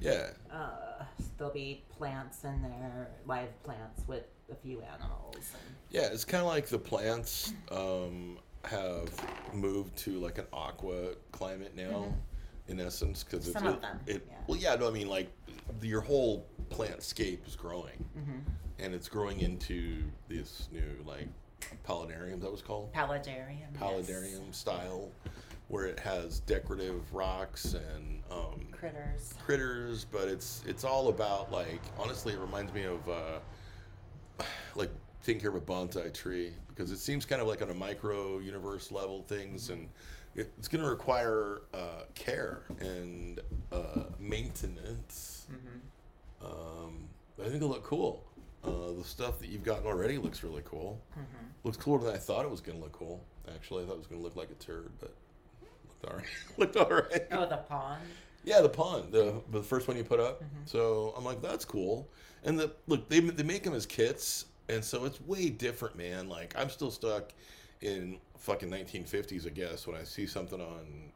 Yeah. 0.00 0.28
Uh, 0.52 1.02
there'll 1.36 1.52
be 1.52 1.82
plants 1.90 2.44
in 2.44 2.62
there, 2.62 3.08
live 3.26 3.62
plants 3.64 4.02
with 4.06 4.24
a 4.50 4.54
few 4.54 4.80
animals. 4.82 5.34
And, 5.36 5.74
Yeah, 5.90 6.02
it's 6.12 6.24
kind 6.24 6.40
of 6.42 6.46
like 6.48 6.66
the 6.68 6.78
plants 6.78 7.52
um, 7.72 8.38
have 8.64 9.08
moved 9.52 9.96
to 9.98 10.12
like 10.20 10.38
an 10.38 10.46
aqua 10.52 11.14
climate 11.32 11.74
now, 11.76 12.14
in 12.68 12.78
essence, 12.80 13.24
because 13.24 13.48
it's 13.48 13.56
Mm-hmm. 13.56 13.66
Of 13.66 13.74
it, 13.74 13.80
them, 13.82 14.00
it- 14.06 14.26
yeah. 14.30 14.36
Well, 14.46 14.58
yeah, 14.58 14.76
no, 14.76 14.86
I 14.88 14.92
mean 14.92 15.08
like 15.08 15.28
your 15.82 16.00
whole 16.00 16.46
plantscape 16.70 17.46
is 17.46 17.56
growing, 17.56 18.04
Mm-hmm. 18.18 18.38
and 18.78 18.94
it's 18.94 19.08
growing 19.08 19.40
into 19.40 20.02
this 20.28 20.68
new 20.72 21.04
like 21.06 21.28
paludarium. 21.86 22.40
That 22.40 22.50
was 22.50 22.62
called 22.62 22.92
paludarium. 22.92 23.66
yes. 23.72 23.80
paludarium 23.80 24.54
style, 24.54 25.10
where 25.68 25.86
it 25.86 25.98
has 26.00 26.40
decorative 26.40 27.12
rocks 27.12 27.74
and 27.74 28.22
um, 28.30 28.66
critters. 28.72 29.34
critters, 29.44 30.04
but 30.04 30.28
it's 30.28 30.62
it's 30.66 30.84
all 30.84 31.08
about 31.08 31.50
like 31.52 31.80
honestly, 31.98 32.32
it 32.34 32.38
reminds 32.40 32.72
me 32.72 32.84
of 32.84 33.08
uh, 33.08 33.38
like 34.76 34.90
taking 35.24 35.40
care 35.40 35.50
of 35.50 35.56
a 35.56 35.60
bonsai 35.60 36.12
tree 36.14 36.52
because 36.68 36.90
it 36.92 36.98
seems 36.98 37.24
kind 37.24 37.42
of 37.42 37.48
like 37.48 37.60
on 37.60 37.70
a 37.70 37.74
micro 37.74 38.38
universe 38.38 38.92
level 38.92 39.22
things, 39.22 39.70
and 39.70 39.88
it's 40.36 40.68
going 40.68 40.82
to 40.84 40.88
require 40.88 41.62
uh, 41.74 42.02
care 42.14 42.62
and 42.80 43.40
uh, 43.72 44.04
maintenance. 44.20 45.46
Mm-hmm. 45.50 45.78
Um, 46.44 47.08
but 47.36 47.46
I 47.46 47.48
think 47.48 47.56
it'll 47.56 47.68
look 47.68 47.84
cool. 47.84 48.24
Uh, 48.64 48.92
the 48.98 49.04
stuff 49.04 49.38
that 49.38 49.48
you've 49.48 49.64
gotten 49.64 49.86
already 49.86 50.18
looks 50.18 50.42
really 50.42 50.62
cool. 50.64 51.00
Mm-hmm. 51.12 51.46
Looks 51.64 51.76
cooler 51.76 52.04
than 52.04 52.14
I 52.14 52.18
thought 52.18 52.44
it 52.44 52.50
was 52.50 52.60
going 52.60 52.78
to 52.78 52.82
look 52.82 52.92
cool. 52.92 53.24
Actually, 53.54 53.84
I 53.84 53.86
thought 53.86 53.94
it 53.94 53.98
was 53.98 54.06
going 54.06 54.20
to 54.20 54.24
look 54.24 54.36
like 54.36 54.50
a 54.50 54.54
turd, 54.54 54.90
but 54.98 55.14
looked 55.88 56.06
all 56.06 56.16
right. 56.16 56.26
looked 56.56 56.76
all 56.76 56.90
right. 56.90 57.26
Oh, 57.32 57.48
the 57.48 57.58
pond. 57.58 58.02
Yeah, 58.44 58.60
the 58.60 58.68
pond, 58.68 59.12
the 59.12 59.42
the 59.50 59.62
first 59.62 59.88
one 59.88 59.96
you 59.96 60.04
put 60.04 60.20
up. 60.20 60.42
Mm-hmm. 60.42 60.62
So 60.64 61.12
I'm 61.16 61.24
like, 61.24 61.42
that's 61.42 61.64
cool. 61.64 62.08
And 62.44 62.58
the 62.58 62.72
look, 62.86 63.08
they 63.08 63.20
they 63.20 63.42
make 63.42 63.62
them 63.62 63.74
as 63.74 63.86
kits, 63.86 64.46
and 64.68 64.82
so 64.82 65.04
it's 65.04 65.20
way 65.20 65.50
different, 65.50 65.96
man. 65.96 66.28
Like 66.28 66.54
I'm 66.56 66.70
still 66.70 66.90
stuck 66.90 67.32
in 67.80 68.18
fucking 68.38 68.70
1950s, 68.70 69.46
I 69.46 69.50
guess. 69.50 69.86
When 69.86 69.96
I 69.96 70.04
see 70.04 70.26
something 70.26 70.60
on 70.60 71.12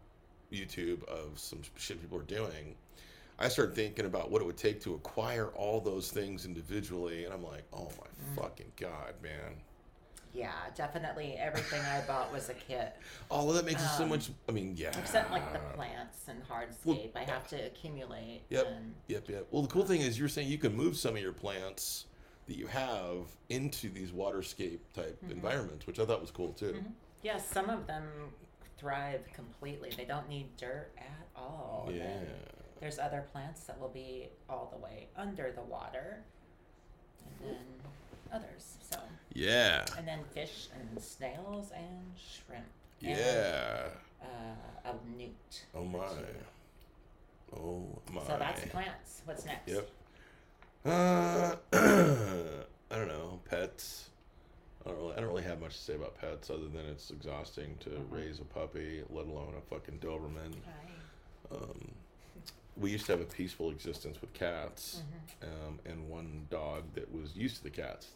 YouTube 0.52 1.04
of 1.04 1.38
some 1.38 1.60
shit 1.76 2.00
people 2.00 2.18
are 2.18 2.22
doing, 2.22 2.74
I 3.42 3.48
started 3.48 3.74
thinking 3.74 4.06
about 4.06 4.30
what 4.30 4.40
it 4.40 4.44
would 4.44 4.56
take 4.56 4.80
to 4.82 4.94
acquire 4.94 5.48
all 5.48 5.80
those 5.80 6.10
things 6.10 6.44
individually, 6.46 7.24
and 7.24 7.34
I'm 7.34 7.42
like, 7.44 7.64
oh 7.72 7.90
my 7.98 8.06
Mm-hmm. 8.06 8.40
fucking 8.40 8.72
god, 8.76 9.14
man. 9.22 9.56
Yeah, 10.32 10.52
definitely. 10.76 11.34
Everything 11.38 11.80
I 11.82 12.00
bought 12.06 12.32
was 12.32 12.48
a 12.48 12.54
kit. 12.54 12.94
Oh, 13.30 13.44
well, 13.44 13.54
that 13.54 13.64
makes 13.66 13.82
it 13.82 13.88
so 13.98 14.04
Um, 14.04 14.10
much. 14.10 14.30
I 14.48 14.52
mean, 14.52 14.74
yeah. 14.76 14.96
Except 14.98 15.30
like 15.30 15.52
the 15.52 15.58
plants 15.76 16.18
and 16.28 16.40
hardscape. 16.48 17.10
I 17.16 17.24
have 17.24 17.46
to 17.48 17.56
accumulate. 17.66 18.42
Yep. 18.48 18.66
And 18.68 18.94
Yep, 19.08 19.28
yep. 19.28 19.46
Well, 19.50 19.62
the 19.62 19.68
cool 19.68 19.84
thing 19.84 20.00
is 20.00 20.18
you're 20.18 20.28
saying 20.28 20.48
you 20.48 20.56
can 20.56 20.74
move 20.74 20.96
some 20.96 21.16
of 21.16 21.20
your 21.22 21.32
plants 21.32 22.06
that 22.46 22.56
you 22.56 22.66
have 22.68 23.26
into 23.50 23.90
these 23.90 24.10
waterscape 24.12 24.78
type 24.94 25.18
Mm-hmm. 25.22 25.32
environments, 25.32 25.86
which 25.86 25.98
I 25.98 26.06
thought 26.06 26.20
was 26.20 26.30
cool 26.30 26.52
too. 26.52 26.82
yeah, 27.22 27.38
some 27.38 27.68
of 27.68 27.86
them 27.86 28.04
thrive 28.78 29.20
completely. 29.34 29.90
They 29.96 30.04
don't 30.06 30.28
need 30.28 30.56
dirt 30.56 30.92
at 30.96 31.26
all. 31.36 31.90
Yeah. 31.92 32.04
There's 32.82 32.98
other 32.98 33.24
plants 33.30 33.60
that 33.68 33.78
will 33.80 33.90
be 33.90 34.26
all 34.50 34.68
the 34.76 34.78
way 34.84 35.06
under 35.16 35.52
the 35.52 35.62
water. 35.62 36.18
And 37.40 37.50
then 37.54 37.56
others. 38.32 38.74
So 38.90 38.98
Yeah. 39.34 39.86
and 39.96 40.06
then 40.06 40.24
fish 40.34 40.66
and 40.74 41.00
snails 41.00 41.70
and 41.70 42.12
shrimp. 42.18 42.64
And, 43.00 43.16
Yeah. 43.16 43.88
uh, 44.20 44.26
a 44.90 45.16
newt. 45.16 45.64
Oh 45.76 45.84
my. 45.84 46.08
Oh 47.56 47.86
my. 48.10 48.24
So 48.26 48.36
that's 48.36 48.64
plants. 48.66 49.22
What's 49.26 49.44
next? 49.44 49.68
Yep. 49.68 49.88
Uh, 50.84 51.54
I 51.72 52.96
don't 52.96 53.06
know. 53.08 53.38
Pets. 53.48 54.10
I 54.84 54.88
don't 54.88 54.98
really. 54.98 55.12
I 55.12 55.20
don't 55.20 55.28
really 55.28 55.42
have 55.44 55.60
much 55.60 55.76
to 55.76 55.80
say 55.82 55.94
about 55.94 56.16
pets 56.20 56.50
other 56.50 56.66
than 56.66 56.84
it's 56.86 57.10
exhausting 57.12 57.76
to 57.80 57.90
Mm-hmm. 57.90 58.12
raise 58.14 58.40
a 58.40 58.44
puppy, 58.44 59.04
let 59.08 59.26
alone 59.28 59.54
a 59.56 59.60
fucking 59.72 60.00
Doberman. 60.00 60.56
Hi. 60.64 61.56
Um, 61.56 61.92
we 62.76 62.90
used 62.90 63.06
to 63.06 63.12
have 63.12 63.20
a 63.20 63.24
peaceful 63.24 63.70
existence 63.70 64.20
with 64.20 64.32
cats, 64.32 65.02
Mm-hmm. 65.42 65.66
um, 65.68 65.78
and 65.84 66.08
one 66.08 66.46
dog 66.50 66.84
that 66.94 67.12
was 67.12 67.36
used 67.36 67.56
to 67.58 67.62
the 67.64 67.70
cats 67.70 68.08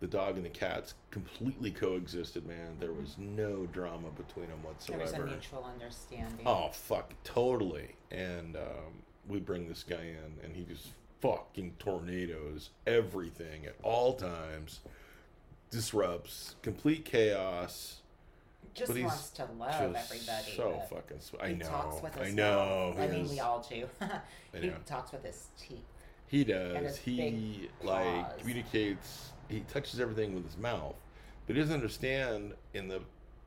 the 0.00 0.06
dog 0.06 0.36
and 0.36 0.44
the 0.44 0.50
cats 0.50 0.94
completely 1.10 1.70
coexisted. 1.70 2.46
Man, 2.46 2.76
there 2.78 2.92
was 2.92 3.16
no 3.18 3.66
drama 3.66 4.08
between 4.10 4.48
them 4.48 4.62
whatsoever. 4.62 5.06
There 5.10 5.22
was 5.22 5.30
a 5.30 5.34
mutual 5.34 5.64
understanding. 5.64 6.46
Oh 6.46 6.68
fuck, 6.70 7.14
totally. 7.24 7.96
And 8.10 8.56
um, 8.56 9.02
we 9.26 9.40
bring 9.40 9.66
this 9.68 9.82
guy 9.82 10.02
in, 10.02 10.44
and 10.44 10.54
he 10.54 10.64
just 10.64 10.88
fucking 11.20 11.76
tornadoes 11.78 12.70
everything 12.86 13.64
at 13.64 13.74
all 13.82 14.12
times, 14.14 14.80
disrupts, 15.70 16.56
complete 16.62 17.04
chaos. 17.04 18.00
Just 18.76 18.88
but 18.88 18.96
he's 18.96 19.06
wants 19.06 19.30
to 19.30 19.48
love 19.58 19.70
everybody. 19.80 20.52
so 20.54 20.82
fucking. 20.90 21.20
Sw- 21.20 21.34
I 21.40 21.52
know. 21.52 21.66
talks 21.66 22.02
with 22.02 22.20
I 22.20 22.30
know. 22.30 22.92
mouth. 22.96 23.00
I 23.00 23.12
mean, 23.12 23.28
we 23.28 23.40
all 23.40 23.66
do. 23.68 23.88
He 24.60 24.72
talks 24.86 25.12
with 25.12 25.22
his 25.24 25.48
teeth. 25.60 25.84
He 26.28 26.44
does. 26.44 26.96
He 26.96 27.68
like 27.82 28.38
communicates. 28.38 29.32
He 29.48 29.60
touches 29.60 30.00
everything 30.00 30.34
with 30.34 30.46
his 30.46 30.56
mouth, 30.56 30.96
but 31.46 31.56
he 31.56 31.62
doesn't 31.62 31.74
understand 31.74 32.54
in 32.74 32.88
the 32.88 33.00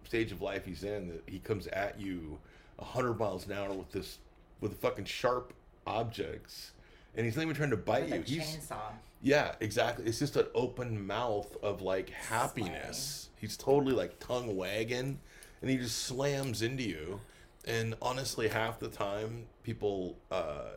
stage 0.05 0.31
of 0.31 0.41
life 0.41 0.65
he's 0.65 0.83
in 0.83 1.09
that 1.09 1.23
he 1.27 1.39
comes 1.39 1.67
at 1.67 1.99
you 1.99 2.37
hundred 2.79 3.19
miles 3.19 3.45
an 3.47 3.53
hour 3.53 3.73
with 3.73 3.91
this 3.91 4.19
with 4.61 4.79
fucking 4.79 5.05
sharp 5.05 5.53
objects, 5.85 6.71
and 7.15 7.25
he's 7.25 7.35
not 7.35 7.43
even 7.43 7.55
trying 7.55 7.69
to 7.71 7.77
bite 7.77 8.09
With 8.09 8.29
you. 8.29 8.39
a 8.41 8.43
He's 8.43 8.57
chainsaw. 8.57 8.91
yeah, 9.21 9.55
exactly. 9.59 10.05
It's 10.05 10.19
just 10.19 10.35
an 10.35 10.47
open 10.55 11.05
mouth 11.05 11.55
of 11.63 11.81
like 11.81 12.09
happiness. 12.09 13.29
He's 13.37 13.55
totally 13.57 13.93
like 13.93 14.19
tongue 14.19 14.55
wagging, 14.55 15.19
and 15.61 15.69
he 15.69 15.77
just 15.77 16.03
slams 16.03 16.61
into 16.61 16.83
you. 16.83 17.19
And 17.65 17.95
honestly, 18.01 18.47
half 18.47 18.79
the 18.79 18.87
time 18.87 19.45
people 19.63 20.15
uh, 20.31 20.69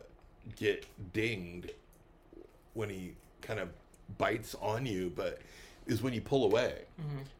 get 0.55 0.85
dinged 1.13 1.71
when 2.73 2.89
he 2.89 3.13
kind 3.41 3.59
of 3.59 3.69
bites 4.17 4.55
on 4.61 4.85
you, 4.85 5.11
but 5.15 5.39
is 5.87 6.01
when 6.01 6.13
you 6.13 6.21
pull 6.21 6.45
away. 6.45 6.83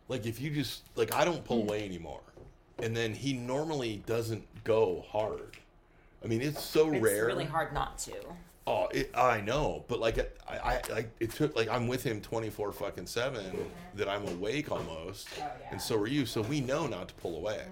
Like 0.09 0.25
if 0.25 0.39
you 0.41 0.49
just 0.49 0.83
like 0.95 1.13
I 1.13 1.23
don't 1.25 1.43
pull 1.45 1.61
away 1.61 1.85
anymore, 1.85 2.21
and 2.79 2.95
then 2.95 3.13
he 3.13 3.33
normally 3.33 4.03
doesn't 4.05 4.43
go 4.63 5.05
hard. 5.09 5.57
I 6.23 6.27
mean, 6.27 6.41
it's 6.41 6.63
so 6.63 6.85
rare 6.87 6.95
It's 6.95 7.03
rare. 7.03 7.25
really 7.27 7.45
hard 7.45 7.73
not 7.73 7.97
to. 7.99 8.13
Oh, 8.65 8.87
it, 8.87 9.11
I 9.13 9.41
know, 9.41 9.83
but 9.89 9.99
like 9.99 10.17
I, 10.47 10.53
I, 10.57 10.81
I, 10.93 11.05
it 11.19 11.31
took 11.31 11.55
like 11.55 11.67
I'm 11.67 11.87
with 11.87 12.01
him 12.03 12.21
24 12.21 12.71
fucking 12.71 13.07
seven 13.07 13.43
that 13.95 14.07
I'm 14.07 14.25
awake 14.27 14.71
almost, 14.71 15.27
Oh, 15.37 15.41
yeah. 15.41 15.47
and 15.71 15.81
so 15.81 15.97
are 15.99 16.07
you. 16.07 16.25
So 16.25 16.41
we 16.43 16.61
know 16.61 16.87
not 16.87 17.09
to 17.09 17.13
pull 17.15 17.35
away. 17.35 17.63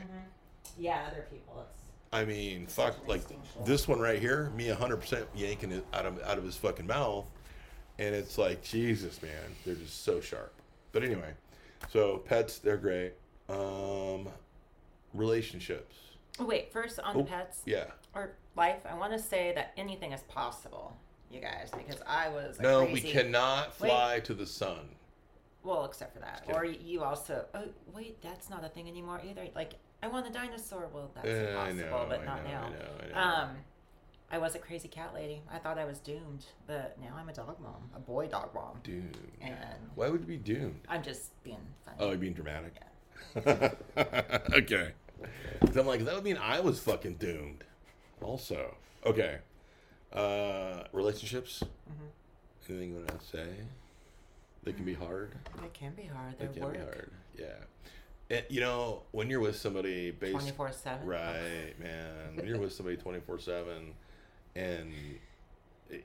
Yeah, 0.78 1.00
other 1.10 1.26
people. 1.32 1.66
It's 1.70 1.82
I 2.12 2.26
mean, 2.26 2.66
fuck, 2.68 3.08
like 3.08 3.22
this 3.66 3.88
one 3.88 4.00
right 4.02 4.20
here, 4.20 4.52
me 4.58 4.68
100 4.68 4.98
percent 4.98 5.26
yanking 5.34 5.72
it 5.72 5.86
out 5.94 6.06
of 6.06 6.22
out 6.24 6.38
of 6.38 6.44
his 6.44 6.58
fucking 6.58 6.88
mouth, 6.88 7.26
and 7.98 8.14
it's 8.14 8.38
like 8.38 8.62
Jesus, 8.62 9.22
man, 9.22 9.32
they're 9.66 9.76
just 9.76 10.04
so 10.04 10.20
sharp. 10.20 10.52
But 10.92 11.04
anyway, 11.04 11.32
so 11.90 12.18
pets, 12.18 12.58
they're 12.60 12.76
great. 12.76 13.14
Um, 13.48 14.28
relationships, 15.14 15.96
wait. 16.40 16.72
First 16.72 17.00
on 17.00 17.16
Oh, 17.16 17.20
the 17.20 17.26
pets 17.26 17.62
yeah. 17.66 17.86
or 18.16 18.34
life, 18.56 18.82
I 18.90 18.96
want 18.96 19.14
to 19.14 19.20
say 19.20 19.52
that 19.56 19.74
anything 19.78 20.12
is 20.12 20.22
possible, 20.24 20.96
you 21.30 21.40
guys, 21.40 21.70
because 21.76 22.02
I 22.08 22.30
was 22.30 22.60
No, 22.60 22.86
crazy, 22.86 22.94
we 23.08 23.12
cannot 23.12 23.80
Wait. 23.80 23.90
fly 23.90 24.20
to 24.22 24.34
the 24.34 24.46
sun. 24.46 24.96
Well, 25.64 25.86
except 25.86 26.14
for 26.14 26.20
that, 26.22 26.44
or 26.48 26.66
you 26.66 27.04
also. 27.04 27.46
Oh, 27.54 27.66
wait, 27.94 28.20
that's 28.24 28.50
not 28.50 28.66
a 28.66 28.70
thing 28.70 28.88
anymore 28.88 29.22
either. 29.24 29.48
Like, 29.54 29.74
I 30.02 30.08
want 30.08 30.28
a 30.28 30.32
dinosaur. 30.32 30.90
Well, 30.92 31.12
that's 31.14 31.28
Eh, 31.28 31.50
impossible, 31.52 32.00
know, 32.00 32.06
but 32.10 32.26
not 32.26 32.44
know, 32.44 32.50
now. 32.50 32.64
I 32.66 32.70
know, 32.70 33.20
I. 33.20 33.42
Um, 33.44 33.50
I 34.34 34.38
was 34.40 34.56
a 34.56 34.60
crazy 34.60 34.88
cat 34.88 35.14
lady. 35.14 35.44
I 35.52 35.60
thought 35.60 35.78
I 35.78 35.84
was 35.86 36.00
doomed, 36.00 36.46
but 36.66 36.98
now 37.02 37.16
I'm 37.18 37.28
a 37.30 37.34
dog 37.34 37.60
mom, 37.60 37.90
a 37.96 38.00
boy 38.00 38.28
dog 38.28 38.56
mom, 38.56 38.80
Doomed. 38.82 39.18
and 39.42 39.54
Why 39.94 40.10
would 40.10 40.22
you 40.22 40.26
be 40.28 40.38
doomed? 40.38 40.80
I'm 40.88 41.04
just 41.04 41.44
being 41.44 41.60
funny. 41.86 41.98
Oh, 42.00 42.10
you're 42.10 42.18
being 42.18 42.34
dramatic. 42.34 42.74
Yeah. 43.36 43.72
okay. 44.54 44.94
'Cause 45.62 45.78
I'm 45.78 45.86
like, 45.88 46.04
that 46.06 46.16
would 46.16 46.24
mean 46.24 46.38
I 46.38 46.60
was 46.60 46.80
fucking 46.80 47.16
doomed. 47.16 47.64
Also. 48.22 48.76
Okay. 49.06 49.40
Uh, 50.14 50.84
relationships? 50.94 51.64
Mm-hmm. 51.90 52.06
Anything 52.70 52.90
you 52.92 52.96
want 52.98 53.20
to 53.20 53.26
say? 53.26 53.48
They 54.64 54.72
can 54.74 54.86
be 54.86 54.94
hard. 54.94 55.36
It 55.64 55.74
can 55.74 55.94
be 55.94 56.04
hard. 56.04 56.36
They 56.38 56.46
They're 56.46 56.54
can 56.54 56.64
work 56.64 56.74
be 56.74 56.80
hard. 56.80 57.12
Yeah. 57.38 57.46
And, 58.38 58.46
you 58.50 58.62
know, 58.62 59.02
when 59.12 59.30
you're 59.30 59.40
with 59.42 59.58
somebody 59.58 60.12
based. 60.12 60.34
twenty 60.34 60.52
four 60.52 60.72
seven. 60.72 61.06
Right, 61.06 61.74
man. 61.80 62.36
When 62.36 62.46
you're 62.48 62.60
with 62.60 62.72
somebody 62.72 62.96
24 62.96 63.40
7 63.40 63.94
and 64.56 64.94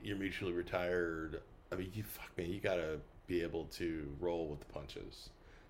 you're 0.03 0.17
mutually 0.17 0.51
retired, 0.51 1.41
I 1.71 1.75
mean, 1.75 1.91
you 1.93 2.03
fuck 2.03 2.35
me, 2.37 2.45
you 2.45 2.59
gotta 2.59 2.99
be 3.27 3.43
able 3.43 3.65
to 3.65 4.13
roll 4.19 4.47
with 4.49 4.59
the 4.59 4.65
punches. 4.65 5.29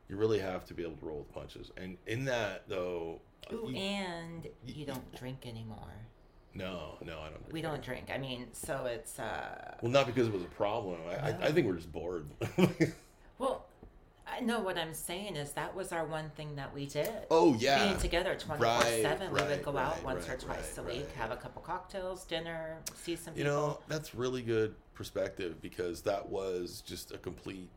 You 0.10 0.16
really 0.16 0.40
have 0.40 0.66
to 0.66 0.74
be 0.74 0.84
able 0.84 0.96
to 0.98 1.06
roll 1.06 1.18
with 1.20 1.34
punches. 1.34 1.72
And 1.78 1.98
in 2.08 2.26
that, 2.26 2.64
though, 2.68 3.20
Ooh, 3.52 3.70
you- 3.70 3.76
and 3.78 4.48
you 4.66 4.86
don't 4.86 5.14
drink 5.16 5.46
anymore. 5.46 5.94
no, 6.56 6.98
no, 7.06 7.20
I 7.20 7.30
don't. 7.30 7.52
We 7.52 7.62
don't 7.62 7.82
drink. 7.84 8.10
I 8.14 8.18
mean, 8.18 8.48
so 8.54 8.86
it's 8.86 9.20
uh. 9.20 9.76
Well, 9.82 9.92
not 9.92 10.08
because 10.08 10.28
it 10.28 10.34
was 10.34 10.44
a 10.44 10.46
problem. 10.46 10.98
I, 11.10 11.30
I, 11.32 11.38
I 11.48 11.52
think 11.52 11.68
we're 11.68 11.76
just 11.76 11.92
bored. 11.92 12.26
Well, 13.40 13.66
I 14.26 14.40
know 14.40 14.60
what 14.62 14.80
I'm 14.80 14.96
saying 14.96 15.36
is 15.36 15.52
that 15.52 15.76
was 15.76 15.92
our 15.92 16.06
one 16.06 16.32
thing 16.32 16.56
that 16.56 16.74
we 16.74 16.88
did. 16.88 17.12
oh 17.30 17.54
yeah, 17.60 17.86
Being 17.86 18.00
together 18.00 18.34
24 18.34 18.82
7. 18.82 19.32
We 19.32 19.42
would 19.42 19.64
go 19.64 19.78
out 19.78 19.94
right, 19.98 20.04
once 20.04 20.28
or 20.28 20.36
twice 20.38 20.76
right, 20.76 20.78
a 20.80 20.82
week, 20.84 21.06
right. 21.08 21.16
have 21.18 21.30
a 21.32 21.36
couple 21.36 21.62
cocktails, 21.62 22.26
dinner, 22.26 22.78
see 22.96 23.16
some 23.16 23.36
You 23.38 23.44
people. 23.44 23.56
know, 23.56 23.80
that's 23.88 24.16
really 24.16 24.42
good 24.42 24.74
perspective 24.96 25.62
because 25.62 26.02
that 26.02 26.28
was 26.30 26.82
just 26.84 27.12
a 27.12 27.20
complete 27.20 27.70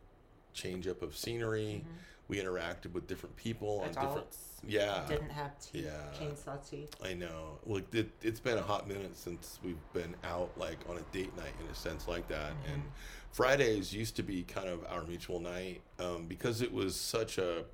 change 0.55 0.89
up 0.89 1.03
of 1.03 1.15
scenery. 1.15 1.85
We 2.31 2.39
interacted 2.39 2.93
with 2.93 3.09
different 3.09 3.35
people 3.35 3.81
on 3.81 3.89
different. 3.89 4.11
Adults 4.13 4.39
Yeah, 4.65 5.05
didn't 5.09 5.31
have 5.31 5.59
teeth, 5.59 5.85
Yeah. 5.85 6.17
chainsaw 6.17 6.71
teeth. 6.71 6.95
I 7.05 7.13
know. 7.13 7.59
like 7.67 7.93
it, 7.93 8.09
it's 8.23 8.39
been 8.39 8.57
a 8.57 8.63
hot 8.63 8.87
minute 8.87 9.17
since 9.17 9.59
we've 9.65 9.77
been 9.93 10.15
out 10.23 10.51
like 10.57 10.79
on 10.89 10.97
a 10.97 11.01
date 11.13 11.37
night 11.37 11.53
in 11.61 11.67
a 11.69 11.75
sense 11.75 12.07
like 12.07 12.29
that. 12.29 12.53
And 12.73 12.85
Fridays 13.33 13.93
used 13.93 14.15
to 14.15 14.23
be 14.23 14.45
kind 14.45 14.69
of 14.69 14.87
our 14.89 15.03
mutual 15.03 15.41
night 15.41 15.81
um, 15.99 16.27
because 16.29 16.63
it 16.63 16.73
was 16.73 16.95
such 16.95 17.37
a. 17.39 17.65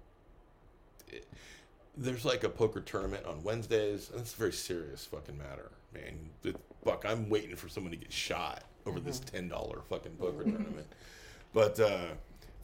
it- 1.09 1.29
there's 1.99 2.25
like 2.27 2.45
a 2.45 2.49
poker 2.51 2.81
tournament 2.81 3.25
on 3.27 3.43
Wednesdays, 3.43 4.11
and 4.11 4.21
it's 4.21 4.33
a 4.35 4.37
very 4.37 4.53
serious 4.53 5.05
fucking 5.07 5.37
matter, 5.37 5.71
man. 5.95 6.31
The, 6.43 6.55
fuck, 6.85 7.05
I'm 7.07 7.29
waiting 7.31 7.57
for 7.57 7.69
someone 7.71 7.91
to 7.91 7.97
get 7.97 8.13
shot 8.13 8.65
over 8.87 9.01
this 9.01 9.19
ten 9.21 9.49
dollar 9.49 9.81
fucking 9.89 10.13
poker 10.13 10.45
tournament. 10.45 10.87
But 11.55 11.81
uh, 11.81 12.09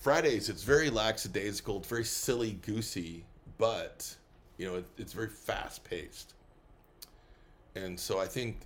Fridays, 0.02 0.48
it's 0.48 0.64
very 0.64 0.90
lackadaisical, 0.90 1.76
it's 1.78 1.86
very 1.86 2.02
silly 2.02 2.58
goosey, 2.66 3.24
but 3.56 4.12
you 4.58 4.66
know, 4.66 4.74
it, 4.74 4.84
it's 4.98 5.12
very 5.12 5.28
fast 5.28 5.84
paced. 5.84 6.34
And 7.76 7.98
so 7.98 8.18
I 8.18 8.26
think 8.26 8.62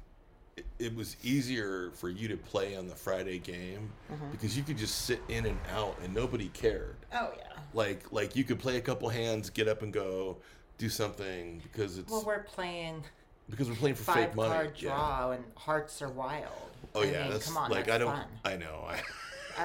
it, 0.56 0.64
it 0.78 0.96
was 0.96 1.18
easier 1.22 1.90
for 1.92 2.08
you 2.08 2.26
to 2.28 2.38
play 2.38 2.74
on 2.74 2.86
the 2.88 2.94
Friday 2.94 3.38
game 3.38 3.90
mm-hmm. 4.10 4.30
because 4.30 4.56
you 4.56 4.62
could 4.62 4.78
just 4.78 5.04
sit 5.04 5.20
in 5.28 5.44
and 5.44 5.58
out 5.74 5.98
and 6.02 6.14
nobody 6.14 6.48
cared. 6.48 6.96
Oh, 7.12 7.30
yeah. 7.36 7.42
Like 7.74 8.10
like 8.10 8.34
you 8.34 8.42
could 8.42 8.58
play 8.58 8.78
a 8.78 8.80
couple 8.80 9.06
hands, 9.10 9.50
get 9.50 9.68
up 9.68 9.82
and 9.82 9.92
go, 9.92 10.38
do 10.78 10.88
something 10.88 11.60
because 11.62 11.98
it's 11.98 12.10
Well, 12.10 12.24
we're 12.26 12.44
playing 12.44 13.04
because 13.50 13.68
we're 13.68 13.76
playing 13.76 13.96
for 13.96 14.04
five 14.04 14.28
fake 14.28 14.34
money. 14.36 14.54
card 14.54 14.72
Yeah. 14.78 14.88
draw 14.88 15.30
and 15.32 15.44
hearts 15.54 16.00
are 16.00 16.08
wild. 16.08 16.70
Oh 16.94 17.02
I 17.02 17.04
yeah, 17.04 17.22
mean, 17.24 17.32
that's 17.32 17.46
come 17.46 17.58
on, 17.58 17.70
like 17.70 17.84
that's 17.88 17.96
I 17.96 17.98
don't. 17.98 18.16
fun. 18.16 18.26
I 18.46 18.56
know. 18.56 18.84
I, 18.88 18.92
I 18.92 18.96
know. 18.96 19.02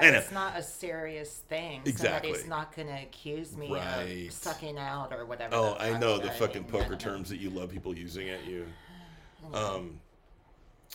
It's 0.00 0.30
not 0.32 0.56
a 0.56 0.62
serious 0.62 1.42
thing. 1.48 1.82
Exactly. 1.84 2.30
Somebody's 2.30 2.48
not 2.48 2.74
going 2.74 2.88
to 2.88 3.02
accuse 3.02 3.56
me 3.56 3.72
Right. 3.72 4.26
of 4.28 4.32
sucking 4.32 4.78
out 4.78 5.12
or 5.12 5.24
whatever. 5.26 5.54
Oh, 5.54 5.76
I 5.78 5.98
know 5.98 6.18
the 6.18 6.30
fucking 6.30 6.62
mean? 6.62 6.70
poker 6.70 6.84
I 6.84 6.88
don't 6.88 6.92
know. 6.92 6.98
terms 6.98 7.28
that 7.30 7.38
you 7.40 7.50
love 7.50 7.70
people 7.70 7.96
using 7.96 8.28
at 8.30 8.44
you. 8.46 8.66
Um, 9.52 9.98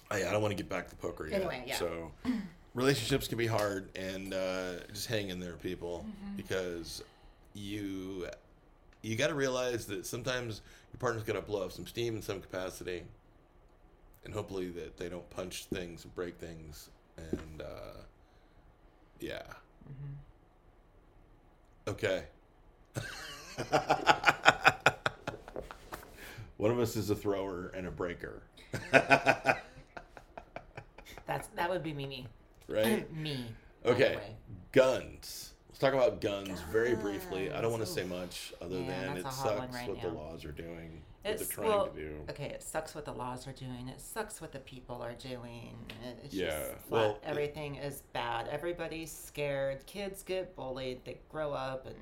I, 0.09 0.23
I 0.25 0.31
don't 0.31 0.41
want 0.41 0.51
to 0.53 0.55
get 0.55 0.69
back 0.69 0.87
to 0.89 0.95
poker 0.95 1.27
yet. 1.27 1.35
Anyway, 1.41 1.63
yeah. 1.67 1.75
So, 1.75 2.13
relationships 2.73 3.27
can 3.27 3.37
be 3.37 3.45
hard, 3.47 3.89
and 3.97 4.33
uh, 4.33 4.75
just 4.93 5.07
hang 5.07 5.27
in 5.29 5.39
there, 5.41 5.57
people, 5.57 6.05
Mm-hmm. 6.07 6.37
because 6.37 7.03
you 7.53 8.27
you 9.01 9.17
got 9.17 9.27
to 9.27 9.35
realize 9.35 9.85
that 9.87 10.05
sometimes 10.05 10.61
your 10.93 10.99
partner's 10.99 11.23
going 11.23 11.37
to 11.39 11.45
blow 11.45 11.65
off 11.65 11.73
some 11.73 11.85
steam 11.85 12.15
in 12.15 12.21
some 12.21 12.39
capacity, 12.39 13.03
and 14.23 14.33
hopefully 14.33 14.69
that 14.69 14.95
they 14.95 15.09
don't 15.09 15.29
punch 15.29 15.65
things 15.65 16.05
and 16.05 16.15
break 16.15 16.37
things, 16.37 16.89
and 17.17 17.61
uh, 17.61 17.99
yeah. 19.19 19.41
Mm-hmm. 19.89 20.13
Okay. 21.89 22.23
One 26.57 26.71
of 26.71 26.79
us 26.79 26.95
is 26.95 27.09
a 27.09 27.15
thrower 27.15 27.71
and 27.75 27.85
a 27.87 27.91
breaker, 27.91 28.41
That's 28.91 29.59
that 31.55 31.69
would 31.69 31.83
be 31.83 31.93
me. 31.93 32.27
right? 32.67 33.11
me. 33.15 33.45
Okay. 33.85 34.17
Guns. 34.71 35.53
Let's 35.69 35.79
talk 35.79 35.93
about 35.93 36.21
guns 36.21 36.59
very 36.71 36.95
briefly. 36.95 37.51
I 37.51 37.61
don't 37.61 37.71
want 37.71 37.85
to 37.85 37.89
say 37.91 38.03
much 38.05 38.53
other 38.61 38.77
Yeah, 38.79 38.85
than 39.07 39.17
it 39.17 39.25
a 39.25 39.27
hot 39.27 39.57
one 39.59 39.67
sucks 39.71 39.75
right 39.75 39.89
what 39.89 40.01
the 40.01 40.07
laws 40.09 40.43
are 40.45 40.51
doing. 40.51 41.03
What 41.27 41.41
It's 41.41 41.47
they're 41.47 41.55
trying 41.55 41.67
well, 41.69 41.87
to 41.87 41.99
do. 41.99 42.15
okay. 42.29 42.45
It 42.45 42.63
sucks 42.63 42.95
what 42.95 43.05
the 43.05 43.13
laws 43.13 43.47
are 43.47 43.51
doing. 43.53 43.87
It 43.87 43.99
sucks 44.01 44.41
what 44.41 44.51
the 44.51 44.59
people 44.59 45.01
are 45.01 45.13
doing. 45.13 45.75
It's 46.23 46.33
Yeah, 46.33 46.47
just 46.49 46.71
flat. 46.71 46.81
well, 46.89 47.19
everything 47.23 47.75
is 47.75 48.01
bad. 48.13 48.47
Everybody's 48.49 49.11
scared. 49.11 49.85
Kids 49.85 50.23
get 50.23 50.55
bullied. 50.55 51.03
They 51.05 51.19
grow 51.29 51.53
up 51.53 51.85
and 51.85 51.95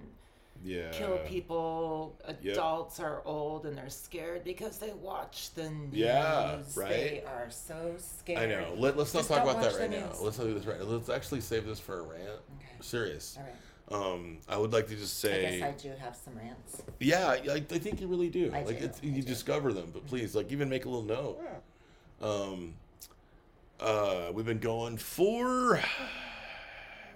Yeah. 0.63 0.89
kill 0.91 1.17
people. 1.19 2.17
Yep. 2.41 2.53
Adults 2.53 2.99
are 2.99 3.21
old 3.25 3.65
and 3.65 3.77
they're 3.77 3.89
scared 3.89 4.43
because 4.43 4.77
they 4.79 4.91
watch 4.93 5.53
the 5.53 5.69
news. 5.69 5.93
Yeah, 5.93 6.61
right. 6.75 6.89
They 6.89 7.23
are 7.27 7.49
so 7.49 7.95
scared. 7.97 8.39
I 8.39 8.45
know. 8.47 8.73
Let, 8.77 8.97
let's 8.97 9.13
not 9.13 9.19
Just 9.21 9.29
talk 9.29 9.43
about 9.43 9.61
that 9.61 9.75
right 9.79 9.89
now. 9.91 10.07
news. 10.07 10.21
Let's 10.21 10.37
not 10.37 10.45
do 10.45 10.53
this 10.53 10.65
right. 10.65 10.81
Let's 10.81 11.09
actually 11.09 11.41
save 11.41 11.65
this 11.65 11.79
for 11.79 11.99
a 11.99 12.03
rant. 12.03 12.21
Okay. 12.57 12.67
Serious. 12.81 13.35
All 13.37 13.43
right. 13.43 13.53
Um, 13.91 14.39
I 14.49 14.57
would 14.57 14.73
like 14.73 14.87
to 14.87 14.95
just 14.95 15.19
say. 15.19 15.45
I 15.45 15.49
say, 15.49 15.59
guess 15.59 15.69
I 15.69 15.87
do 15.87 15.93
have 15.99 16.15
some 16.15 16.35
rants. 16.35 16.81
yeah, 16.99 17.27
I, 17.27 17.55
I 17.55 17.59
think 17.59 18.01
you 18.01 18.07
really 18.07 18.29
do. 18.29 18.51
I 18.53 18.63
like 18.63 18.79
do, 18.79 18.85
it's 18.85 18.99
I 19.03 19.05
you 19.05 19.21
do. 19.21 19.27
discover 19.27 19.73
them, 19.73 19.91
but 19.93 20.05
please, 20.07 20.35
like 20.35 20.51
even 20.51 20.69
make 20.69 20.85
a 20.85 20.89
little 20.89 21.03
note. 21.03 21.39
Um, 22.21 22.73
uh, 23.79 24.31
we've 24.33 24.45
been 24.45 24.59
going 24.59 24.97
for 24.97 25.79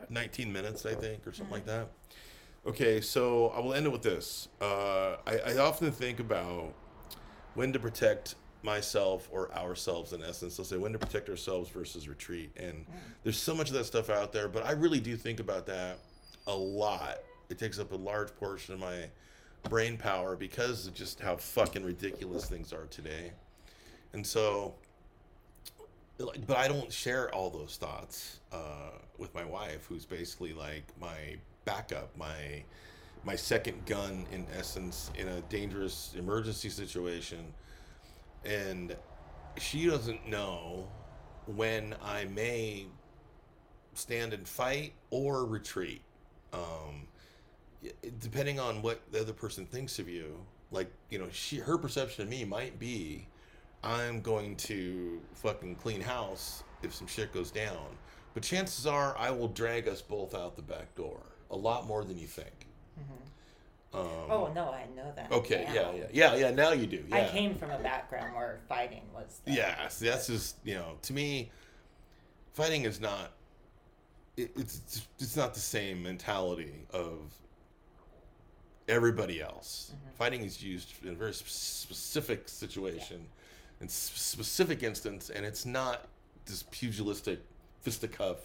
19 0.10 0.52
minutes, 0.52 0.86
I 0.86 0.94
think, 0.94 1.26
or 1.26 1.34
something 1.34 1.54
like 1.54 1.66
that. 1.66 1.88
Okay, 2.68 3.02
so 3.02 3.48
I 3.50 3.60
will 3.60 3.74
end 3.74 3.86
it 3.86 3.92
with 3.92 4.04
this. 4.04 4.50
Uh, 4.62 5.16
I, 5.26 5.40
I 5.48 5.58
often 5.58 5.92
think 5.92 6.20
about 6.20 6.74
when 7.56 7.74
to 7.74 7.80
protect 7.80 8.36
myself 8.62 9.30
or 9.32 9.52
ourselves, 9.56 10.14
in 10.14 10.22
essence. 10.22 10.60
Let's 10.60 10.70
say 10.70 10.78
when 10.78 10.92
to 10.92 11.00
protect 11.00 11.30
ourselves 11.30 11.70
versus 11.70 12.10
retreat. 12.10 12.52
And 12.58 12.86
there's 13.24 13.40
so 13.40 13.56
much 13.56 13.70
of 13.70 13.76
that 13.76 13.86
stuff 13.86 14.10
out 14.10 14.34
there, 14.34 14.50
but 14.50 14.66
I 14.66 14.74
really 14.74 15.00
do 15.00 15.16
think 15.16 15.40
about 15.40 15.66
that 15.68 16.00
a 16.50 16.56
lot. 16.56 17.20
It 17.50 17.58
takes 17.58 17.80
up 17.80 17.92
a 17.92 17.96
large 17.96 18.36
portion 18.36 18.74
of 18.74 18.80
my 18.80 19.06
brain 19.70 19.98
power 19.98 20.36
because 20.36 20.88
of 20.88 20.94
just 20.94 21.20
how 21.20 21.36
fucking 21.36 21.84
ridiculous 21.84 22.46
things 22.46 22.74
are 22.74 22.86
today. 22.90 23.32
And 24.14 24.26
so, 24.26 24.74
but 26.18 26.58
I 26.58 26.68
don't 26.68 26.92
share 26.92 27.34
all 27.34 27.50
those 27.50 27.78
thoughts 27.78 28.40
uh, 28.52 28.92
with 29.18 29.34
my 29.36 29.46
wife, 29.46 29.86
who's 29.88 30.06
basically 30.06 30.54
like 30.54 30.84
my 31.00 31.38
backup, 31.66 32.16
my 32.18 32.64
my 33.26 33.36
second 33.36 33.86
gun 33.86 34.26
in 34.32 34.48
essence 34.58 35.12
in 35.16 35.28
a 35.28 35.42
dangerous 35.42 36.14
emergency 36.18 36.70
situation, 36.70 37.54
and 38.46 38.96
she 39.58 39.86
doesn't 39.88 40.28
know 40.28 40.88
when 41.46 41.94
I 42.02 42.26
may 42.26 42.86
stand 43.94 44.34
and 44.34 44.48
fight 44.48 44.94
or 45.10 45.46
retreat. 45.46 46.02
Um, 46.54 47.08
depending 48.20 48.60
on 48.60 48.82
what 48.82 49.00
the 49.12 49.22
other 49.22 49.34
person 49.34 49.66
thinks 49.66 50.00
of 50.00 50.10
you, 50.10 50.38
like 50.72 50.92
you 51.10 51.20
know, 51.20 51.28
she 51.32 51.58
her 51.58 51.78
perception 51.78 52.24
of 52.24 52.30
me 52.30 52.44
might 52.46 52.80
be, 52.80 53.28
I'm 53.84 54.22
going 54.22 54.56
to 54.58 55.22
fucking 55.36 55.76
clean 55.76 56.02
house 56.02 56.64
if 56.84 56.94
some 56.94 57.08
shit 57.08 57.34
goes 57.34 57.52
down. 57.52 57.86
But 58.34 58.44
chances 58.44 58.86
are, 58.86 59.18
I 59.18 59.32
will 59.32 59.48
drag 59.48 59.88
us 59.88 60.02
both 60.02 60.36
out 60.36 60.56
the 60.56 60.62
back 60.62 60.94
door 60.96 61.20
a 61.52 61.56
lot 61.56 61.88
more 61.88 62.04
than 62.04 62.18
you 62.18 62.28
think. 62.28 62.68
Um, 63.92 64.02
Oh 64.30 64.52
no, 64.54 64.66
I 64.70 64.86
know 64.96 65.12
that. 65.16 65.32
Okay. 65.32 65.66
now. 65.68 65.74
Yeah. 65.74 65.92
Yeah. 65.94 66.06
Yeah. 66.12 66.36
Yeah. 66.36 66.52
Now 66.52 66.74
you 66.74 66.86
do. 66.86 67.04
Yeah. 67.10 67.16
I 67.16 67.28
came 67.30 67.56
from 67.56 67.72
a 67.72 67.80
background 67.80 68.36
where 68.36 68.60
fighting 68.70 69.02
was. 69.16 69.42
the- 69.46 69.52
Yeah, 69.54 69.90
that's 70.00 70.28
just 70.28 70.58
you 70.64 70.76
know, 70.76 70.98
to 71.04 71.14
me, 71.14 71.50
fighting 72.54 72.84
is 72.84 73.00
not. 73.02 73.32
It, 74.40 74.52
it's 74.56 75.08
it's 75.20 75.36
not 75.36 75.54
the 75.54 75.60
same 75.60 76.02
mentality 76.02 76.86
of 76.94 77.20
everybody 78.88 79.42
else. 79.42 79.92
Mm-hmm. 79.92 80.16
Fighting 80.18 80.42
is 80.44 80.64
used 80.64 80.94
in 81.04 81.10
a 81.10 81.16
very 81.16 81.34
specific 81.34 82.48
situation, 82.48 83.26
in 83.82 83.88
s- 83.88 84.12
specific 84.16 84.84
instance, 84.84 85.30
and 85.30 85.46
it's 85.46 85.66
not 85.66 86.08
this 86.46 86.64
pugilistic 86.72 87.40
fisticuff 87.82 88.38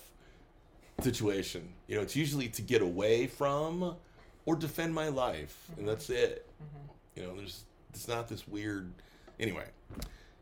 situation. 1.01 1.69
You 1.87 1.97
know, 1.97 2.03
it's 2.03 2.17
usually 2.17 2.49
to 2.49 2.63
get 2.63 2.83
away 2.83 3.27
from 3.27 3.97
or 4.47 4.57
defend 4.57 4.95
my 4.95 5.09
life, 5.09 5.57
and 5.69 5.79
mm-hmm. 5.79 5.87
that's 5.87 6.11
it. 6.11 6.47
Mm-hmm. 6.63 7.21
You 7.21 7.27
know, 7.27 7.37
there's 7.37 7.65
it's 7.91 8.09
not 8.09 8.29
this 8.29 8.47
weird. 8.49 8.93
Anyway, 9.39 9.67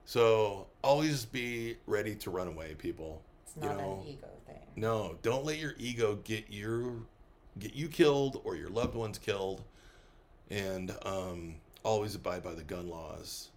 so 0.05 0.67
always 0.83 1.25
be 1.25 1.77
ready 1.87 2.15
to 2.17 2.31
run 2.31 2.49
away, 2.49 2.75
people. 2.77 3.23
It's 3.55 3.63
you 3.63 3.69
not 3.69 3.79
know, 3.79 4.03
an 4.03 4.09
ego 4.09 4.29
thing. 4.47 4.57
no, 4.77 5.17
don't 5.23 5.45
let 5.45 5.59
your 5.59 5.75
ego 5.79 6.19
get 6.25 6.47
your 6.51 6.95
get 7.59 7.75
you 7.75 7.89
killed 7.89 8.41
or 8.45 8.57
your 8.57 8.71
loved 8.71 8.95
ones 8.95 9.19
killed, 9.19 9.63
and 10.51 10.95
um, 11.05 11.57
always 11.83 12.15
abide 12.15 12.43
by 12.43 12.55
the 12.55 12.63
gun 12.63 12.89
laws. 12.89 13.51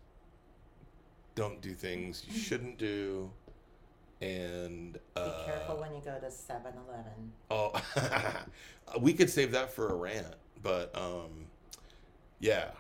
Don't 1.36 1.62
do 1.62 1.74
things 1.74 2.26
you 2.30 2.38
shouldn't 2.38 2.78
do, 2.78 3.32
and 4.22 4.94
Be 4.94 5.00
uh, 5.22 5.46
careful 5.46 5.78
when 5.80 5.94
you 5.94 6.02
go 6.04 6.18
to 6.20 6.28
7-Eleven. 6.28 7.32
Oh, 7.52 7.74
we 9.00 9.14
could 9.14 9.30
save 9.30 9.52
that 9.52 9.72
for 9.72 9.90
a 9.90 9.96
rant, 9.96 10.36
but 10.62 10.96
um, 10.98 11.46
yeah, 12.40 12.72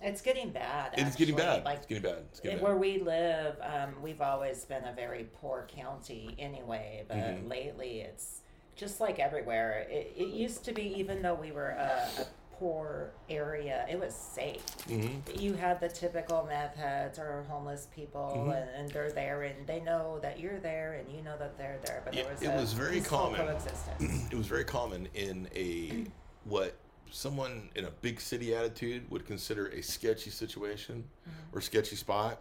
It's 0.00 0.20
getting 0.20 0.50
bad. 0.50 0.92
it's 0.96 1.16
getting 1.16 1.36
bad. 1.36 1.64
Like 1.64 1.78
it's 1.78 1.86
getting 1.86 2.02
bad. 2.02 2.18
It's 2.30 2.40
getting 2.40 2.58
bad. 2.58 2.64
where 2.64 2.76
we 2.76 2.98
live, 3.00 3.56
um, 3.62 3.94
we've 4.02 4.20
always 4.20 4.64
been 4.64 4.84
a 4.84 4.92
very 4.92 5.24
poor 5.40 5.66
county 5.74 6.34
anyway, 6.38 7.04
but 7.08 7.16
Mhm. 7.16 7.48
lately 7.48 8.00
it's 8.00 8.42
just 8.76 9.00
like 9.00 9.18
everywhere. 9.18 9.86
It, 9.90 10.12
it 10.16 10.28
used 10.28 10.64
to 10.66 10.72
be, 10.72 10.82
even 10.98 11.22
though 11.22 11.34
we 11.34 11.50
were 11.50 11.70
a, 11.70 12.08
a 12.20 12.26
poor 12.58 13.10
area, 13.30 13.86
it 13.90 13.98
was 13.98 14.14
safe. 14.14 14.62
hmm 14.86 15.08
You 15.34 15.54
had 15.54 15.80
the 15.80 15.88
typical 15.88 16.44
meth 16.46 16.74
heads 16.76 17.18
or 17.18 17.44
homeless 17.48 17.88
people, 17.94 18.32
Mhm. 18.36 18.60
and, 18.62 18.70
and 18.76 18.90
they're 18.90 19.10
there, 19.12 19.42
and 19.44 19.66
they 19.66 19.80
know 19.80 20.18
that 20.20 20.38
you're 20.38 20.58
there, 20.60 20.92
and 20.94 21.10
you 21.10 21.22
know 21.22 21.36
that 21.38 21.56
they're 21.58 21.78
there. 21.84 22.02
But 22.04 22.14
there 22.14 22.28
was 22.30 22.42
it 22.42 22.52
was 22.52 22.72
very 22.74 23.00
common. 23.00 23.40
coexistence. 23.46 24.26
it 24.30 24.36
was 24.36 24.46
very 24.46 24.64
common 24.64 25.08
in 25.14 25.48
a 25.56 26.04
what 26.44 26.74
someone 27.10 27.68
in 27.74 27.84
a 27.84 27.90
big 28.02 28.20
city 28.20 28.54
attitude 28.54 29.10
would 29.10 29.26
consider 29.26 29.66
a 29.68 29.82
sketchy 29.82 30.30
situation 30.30 31.04
or 31.52 31.60
sketchy 31.60 31.96
spot, 31.96 32.40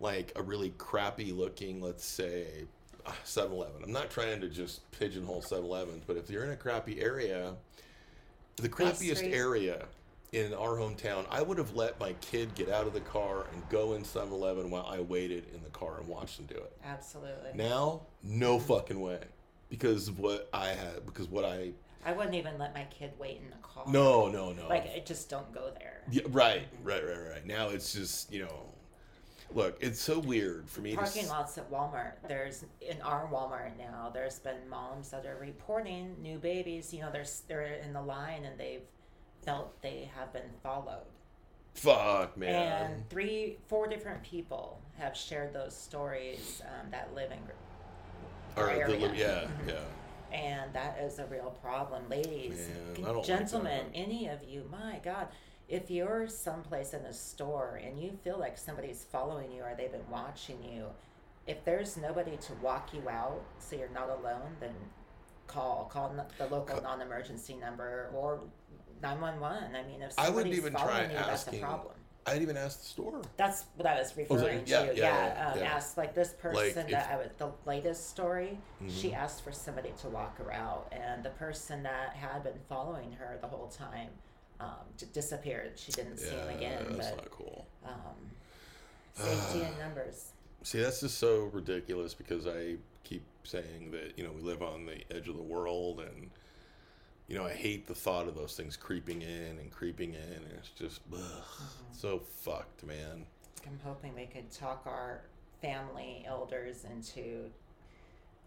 like 0.00 0.32
a 0.36 0.42
really 0.42 0.70
crappy 0.78 1.32
looking, 1.32 1.80
let's 1.80 2.04
say, 2.04 2.64
uh, 3.04 3.12
7-Eleven. 3.24 3.82
I'm 3.84 3.92
not 3.92 4.10
trying 4.10 4.40
to 4.40 4.48
just 4.48 4.90
pigeonhole 4.92 5.42
7-Elevens, 5.42 6.04
but 6.06 6.16
if 6.16 6.28
you're 6.30 6.44
in 6.44 6.50
a 6.50 6.56
crappy 6.56 7.00
area, 7.00 7.54
the 8.56 8.68
crappiest 8.68 9.22
area 9.32 9.86
in 10.32 10.52
our 10.54 10.76
hometown, 10.76 11.24
I 11.30 11.40
would 11.40 11.58
have 11.58 11.74
let 11.74 11.98
my 12.00 12.12
kid 12.14 12.54
get 12.54 12.68
out 12.68 12.86
of 12.86 12.92
the 12.92 13.00
car 13.00 13.46
and 13.52 13.68
go 13.68 13.94
in 13.94 14.02
7-Eleven 14.02 14.70
while 14.70 14.86
I 14.86 15.00
waited 15.00 15.44
in 15.54 15.62
the 15.62 15.70
car 15.70 15.98
and 15.98 16.08
watched 16.08 16.38
them 16.38 16.46
do 16.46 16.56
it. 16.56 16.76
Absolutely. 16.84 17.50
Now, 17.54 18.02
no 18.22 18.58
fucking 18.58 19.00
way. 19.00 19.20
Because 19.68 20.08
of 20.08 20.18
what 20.20 20.48
I 20.52 20.68
had, 20.68 21.04
because 21.06 21.28
what 21.28 21.44
I 21.44 21.72
I 22.04 22.12
wouldn't 22.12 22.34
even 22.36 22.56
let 22.58 22.72
my 22.74 22.84
kid 22.84 23.12
wait 23.18 23.40
in 23.42 23.50
the 23.50 23.56
car. 23.56 23.84
no 23.88 24.28
no 24.28 24.52
no 24.52 24.68
Like, 24.68 24.84
I 24.94 25.02
just 25.04 25.28
don't 25.28 25.52
go 25.52 25.70
there. 25.78 26.02
yeah, 26.10 26.22
right 26.28 26.66
right 26.84 27.04
right 27.04 27.28
right 27.30 27.46
now 27.46 27.68
it's 27.68 27.92
just 27.92 28.32
you 28.32 28.42
know 28.44 28.66
look 29.52 29.76
it's 29.80 30.00
so 30.00 30.18
weird 30.18 30.68
for 30.68 30.80
me 30.80 30.90
to 30.92 30.96
Parking 30.96 31.24
s- 31.24 31.28
lots 31.30 31.58
at 31.58 31.70
Walmart. 31.70 32.14
There's 32.28 32.64
in 32.80 33.00
our 33.02 33.28
Walmart 33.28 33.76
now. 33.78 34.10
There's 34.12 34.38
been 34.40 34.68
moms 34.68 35.10
that 35.10 35.24
are 35.26 35.36
reporting 35.40 36.16
new 36.20 36.38
babies. 36.38 36.92
You 36.92 37.00
know, 37.02 37.10
they're 37.12 37.24
they're 37.48 37.74
in 37.74 37.92
the 37.92 38.02
line 38.02 38.44
and 38.44 38.58
they've 38.58 38.82
felt 39.44 39.80
they 39.82 40.10
have 40.16 40.32
been 40.32 40.50
followed. 40.62 41.06
fuck 41.74 42.36
man 42.36 42.90
And 42.92 43.08
three, 43.10 43.58
four 43.68 43.86
different 43.86 44.22
people 44.22 44.80
have 44.98 45.16
shared 45.16 45.52
those 45.52 45.76
stories 45.76 46.60
um, 46.64 46.90
that 46.90 47.14
live 47.14 47.30
in 47.30 47.38
or 48.56 48.66
the, 48.86 48.98
yeah 49.16 49.42
Mhm. 49.44 49.68
yeah 49.68 49.74
and 50.32 50.72
that 50.74 50.98
is 51.02 51.18
a 51.18 51.26
real 51.26 51.54
problem. 51.62 52.08
Ladies 52.08 52.68
Man, 52.68 52.94
don't 53.04 53.16
like 53.16 53.24
gentlemen 53.26 53.86
any 53.94 54.28
of 54.28 54.42
you 54.48 54.64
my 54.70 55.00
god 55.04 55.28
if 55.68 55.90
you're 55.90 56.28
someplace 56.28 56.92
in 56.94 57.00
a 57.06 57.12
store 57.12 57.80
and 57.84 57.98
you 58.00 58.16
feel 58.22 58.38
like 58.38 58.56
somebody's 58.56 59.04
following 59.10 59.50
you 59.50 59.62
or 59.62 59.74
they've 59.76 59.90
been 59.92 60.08
watching 60.10 60.62
you 60.62 60.86
if 61.46 61.64
there's 61.64 61.96
nobody 61.96 62.36
to 62.36 62.52
walk 62.62 62.94
you 62.94 63.08
out 63.08 63.42
so 63.58 63.76
you're 63.76 63.88
not 63.90 64.08
alone 64.08 64.56
then 64.60 64.74
call 65.48 65.88
call 65.92 66.14
the 66.38 66.46
local 66.48 66.80
non-emergency 66.82 67.54
number 67.56 68.10
or 68.14 68.40
911 69.02 69.74
i 69.76 69.82
mean 69.88 70.02
if 70.02 70.12
I 70.18 70.30
wouldn't 70.30 70.54
even 70.54 70.72
following 70.72 70.94
try 70.94 71.02
you 71.02 71.08
that's 71.08 71.46
a 71.46 71.48
asking- 71.50 71.60
problem 72.26 72.40
didn't 72.40 72.50
even 72.56 72.64
ask 72.64 72.80
the 72.80 72.86
store 72.86 73.22
that's 73.36 73.64
what 73.76 73.86
I 73.86 73.98
was 73.98 74.12
that- 74.12 74.28
referring 74.30 74.62
yeah, 74.66 74.86
to. 74.86 74.96
yeah, 74.96 75.26
Yeah, 75.36 75.50
um, 75.52 75.58
yeah. 75.58 75.64
asked 75.74 75.96
like 75.96 76.14
this 76.14 76.32
person 76.32 76.82
Like, 76.82 76.90
that 76.90 77.06
if- 77.06 77.12
I 77.12 77.16
was 77.16 77.30
the 77.38 77.52
latest 77.66 78.10
story. 78.10 78.58
She 78.88 79.10
Mhm. 79.10 79.14
asked 79.16 79.42
for 79.42 79.52
somebody 79.52 79.92
to 80.00 80.08
walk 80.08 80.38
her 80.38 80.52
out, 80.52 80.88
and 80.92 81.22
the 81.24 81.30
person 81.30 81.82
that 81.84 82.14
had 82.14 82.42
been 82.42 82.58
following 82.68 83.12
her 83.12 83.38
the 83.40 83.48
whole 83.48 83.68
time 83.68 84.10
um, 84.58 84.70
d- 84.96 85.04
disappeared. 85.12 85.78
She 85.78 85.92
didn't 85.92 86.16
see 86.16 86.30
him 86.34 86.48
again. 86.48 86.86
that's 86.96 87.10
But 87.10 87.16
not 87.16 87.30
cool 87.30 87.66
um, 87.84 88.30
safety 89.14 89.62
in 89.62 89.78
numbers. 89.78 90.32
see 90.62 90.80
that's 90.80 91.00
just 91.00 91.18
so 91.18 91.44
ridiculous 91.52 92.14
because 92.14 92.46
I 92.46 92.76
keep 93.04 93.22
saying 93.44 93.90
that 93.92 94.16
you 94.18 94.24
know 94.24 94.32
we 94.32 94.40
live 94.40 94.62
on 94.62 94.86
the 94.86 95.04
edge 95.14 95.28
of 95.28 95.36
the 95.36 95.42
world 95.42 96.00
and 96.00 96.30
you 97.28 97.36
know, 97.36 97.44
I 97.44 97.52
hate 97.52 97.86
the 97.86 97.94
thought 97.94 98.28
of 98.28 98.36
those 98.36 98.56
things 98.56 98.76
creeping 98.76 99.22
in 99.22 99.58
and 99.58 99.70
creeping 99.70 100.14
in, 100.14 100.20
and 100.20 100.52
it's 100.58 100.70
just 100.70 101.00
ugh, 101.12 101.20
so 101.92 102.18
fucked, 102.18 102.84
man. 102.84 103.26
I'm 103.66 103.80
hoping 103.84 104.14
we 104.14 104.26
could 104.26 104.50
talk 104.50 104.82
our 104.86 105.22
family 105.60 106.24
elders 106.26 106.84
into 106.84 107.50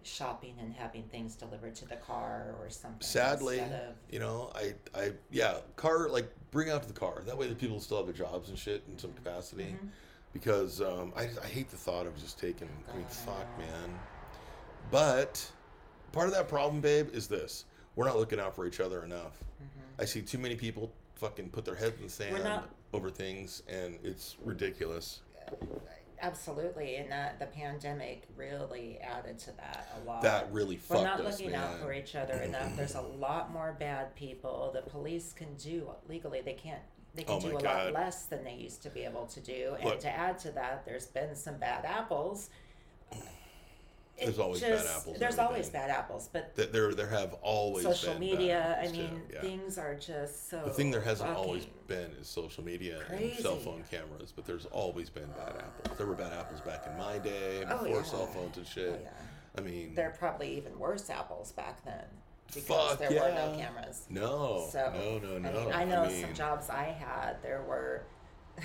shopping 0.03 0.55
and 0.61 0.73
having 0.73 1.03
things 1.03 1.35
delivered 1.35 1.75
to 1.75 1.85
the 1.85 1.97
car 1.97 2.55
or 2.59 2.69
something. 2.69 3.01
Sadly, 3.01 3.59
of, 3.59 3.95
you 4.09 4.19
know, 4.19 4.51
I, 4.55 4.73
I, 4.97 5.11
yeah, 5.29 5.57
car 5.75 6.07
like 6.07 6.31
bring 6.51 6.69
out 6.69 6.81
to 6.83 6.87
the 6.87 6.97
car. 6.97 7.21
That 7.25 7.37
way, 7.37 7.47
the 7.47 7.55
people 7.55 7.79
still 7.81 7.97
have 7.97 8.05
their 8.05 8.15
jobs 8.15 8.49
and 8.49 8.57
shit 8.57 8.83
in 8.89 8.97
some 8.97 9.11
capacity. 9.13 9.75
Mhm. 9.81 9.89
Because 10.31 10.79
um, 10.79 11.11
I, 11.17 11.23
I 11.43 11.47
hate 11.47 11.69
the 11.69 11.75
thought 11.75 12.05
of 12.05 12.15
just 12.19 12.39
taking. 12.39 12.69
I 12.93 12.95
mean, 12.95 13.05
fuck, 13.07 13.47
man. 13.57 13.99
But 14.91 15.43
part 16.11 16.27
of 16.27 16.33
that 16.35 16.47
problem, 16.47 16.81
babe, 16.81 17.09
is 17.13 17.27
this: 17.27 17.65
we're 17.99 18.05
not 18.05 18.17
looking 18.17 18.39
out 18.39 18.55
for 18.55 18.65
each 18.65 18.79
other 18.79 19.03
enough. 19.03 19.43
Mm-hmm. 19.61 20.01
I 20.01 20.05
see 20.05 20.21
too 20.21 20.37
many 20.37 20.55
people 20.55 20.89
fucking 21.15 21.49
put 21.49 21.65
their 21.65 21.75
heads 21.75 21.97
in 21.97 22.03
the 22.05 22.09
sand 22.09 22.41
not- 22.45 22.69
over 22.93 23.09
things, 23.09 23.61
and 23.67 23.99
it's 24.05 24.37
ridiculous. 24.41 25.19
absolutely, 26.21 26.95
and 26.95 27.11
that 27.11 27.39
the 27.39 27.45
pandemic 27.47 28.23
really 28.37 28.99
added 28.99 29.37
to 29.39 29.51
that 29.57 29.89
a 30.01 30.07
lot. 30.07 30.21
That 30.21 30.47
really 30.53 30.79
We're 30.87 31.03
not 31.03 31.19
us, 31.19 31.39
looking 31.39 31.51
man. 31.51 31.61
out 31.61 31.79
for 31.81 31.91
each 31.91 32.15
other 32.15 32.33
enough. 32.41 32.73
There's 32.77 32.95
a 32.95 33.01
lot 33.01 33.51
more 33.51 33.75
bad 33.77 34.15
people. 34.15 34.71
The 34.73 34.89
police 34.89 35.33
can 35.33 35.53
do 35.55 35.89
legally. 36.07 36.39
They 36.39 36.53
can't. 36.53 36.79
They 37.15 37.23
can 37.23 37.35
Oh 37.35 37.41
do 37.41 37.57
a 37.57 37.61
God. 37.61 37.63
lot 37.87 37.93
less 38.05 38.27
than 38.27 38.45
they 38.45 38.53
used 38.53 38.81
to 38.83 38.89
be 38.89 39.01
able 39.03 39.25
to 39.25 39.41
do. 39.41 39.75
And 39.77 39.89
Look. 39.89 39.99
to 40.01 40.09
add 40.09 40.39
to 40.39 40.51
that, 40.51 40.85
there's 40.85 41.07
been 41.07 41.35
some 41.35 41.57
bad 41.57 41.83
apples. 41.83 42.49
There's 44.21 44.39
always 44.39 44.61
bad 44.61 44.85
apples 44.85 45.17
There's 45.19 45.39
always 45.39 45.69
bad 45.69 45.89
apples, 45.89 46.29
but 46.31 46.55
That 46.55 46.71
there, 46.73 46.93
there 46.93 47.07
have 47.07 47.33
always 47.41 47.83
social 47.85 48.13
been 48.13 48.19
media. 48.21 48.77
bad 48.81 48.87
I 48.87 48.91
mean, 48.91 49.21
yeah. 49.31 49.41
things 49.41 49.77
are 49.77 49.95
just 49.95 50.49
so. 50.49 50.61
The 50.63 50.71
thing 50.71 50.91
there 50.91 51.01
hasn't 51.01 51.29
always 51.29 51.65
been 51.87 52.11
is 52.19 52.27
social 52.27 52.63
media 52.63 52.99
Crazy. 53.07 53.31
and 53.31 53.39
cell 53.39 53.55
phone 53.57 53.83
cameras, 53.89 54.31
but 54.35 54.45
there's 54.45 54.65
always 54.67 55.09
been 55.09 55.27
bad 55.37 55.55
apples. 55.57 55.97
There 55.97 56.07
were 56.07 56.15
bad 56.15 56.33
apples 56.33 56.61
back 56.61 56.85
in 56.87 56.97
my 56.97 57.17
day, 57.19 57.63
Oh, 57.69 57.83
before 57.83 57.97
yeah. 57.97 58.03
cell 58.03 58.27
phones 58.27 58.57
and 58.57 58.67
shit. 58.67 58.93
Oh, 58.93 59.03
yeah. 59.03 59.09
I 59.57 59.61
mean, 59.61 59.95
There 59.95 60.07
are 60.07 60.11
probably 60.17 60.55
even 60.57 60.77
worse 60.77 61.09
apples 61.09 61.51
back 61.51 61.83
then 61.85 62.05
because 62.47 62.63
Fuck, 62.67 62.99
there 62.99 63.09
were 63.11 63.31
no 63.35 63.55
cameras. 63.57 64.05
no, 64.09 64.67
So 64.71 64.91
no, 64.93 65.17
no, 65.19 65.37
no. 65.39 65.49
I, 65.49 65.63
mean, 65.63 65.73
I 65.73 65.83
know 65.85 66.07
mean, 66.07 66.21
some 66.21 66.33
jobs 66.33 66.69
I 66.69 66.85
had. 66.85 67.41
There 67.43 67.61
were 67.67 68.03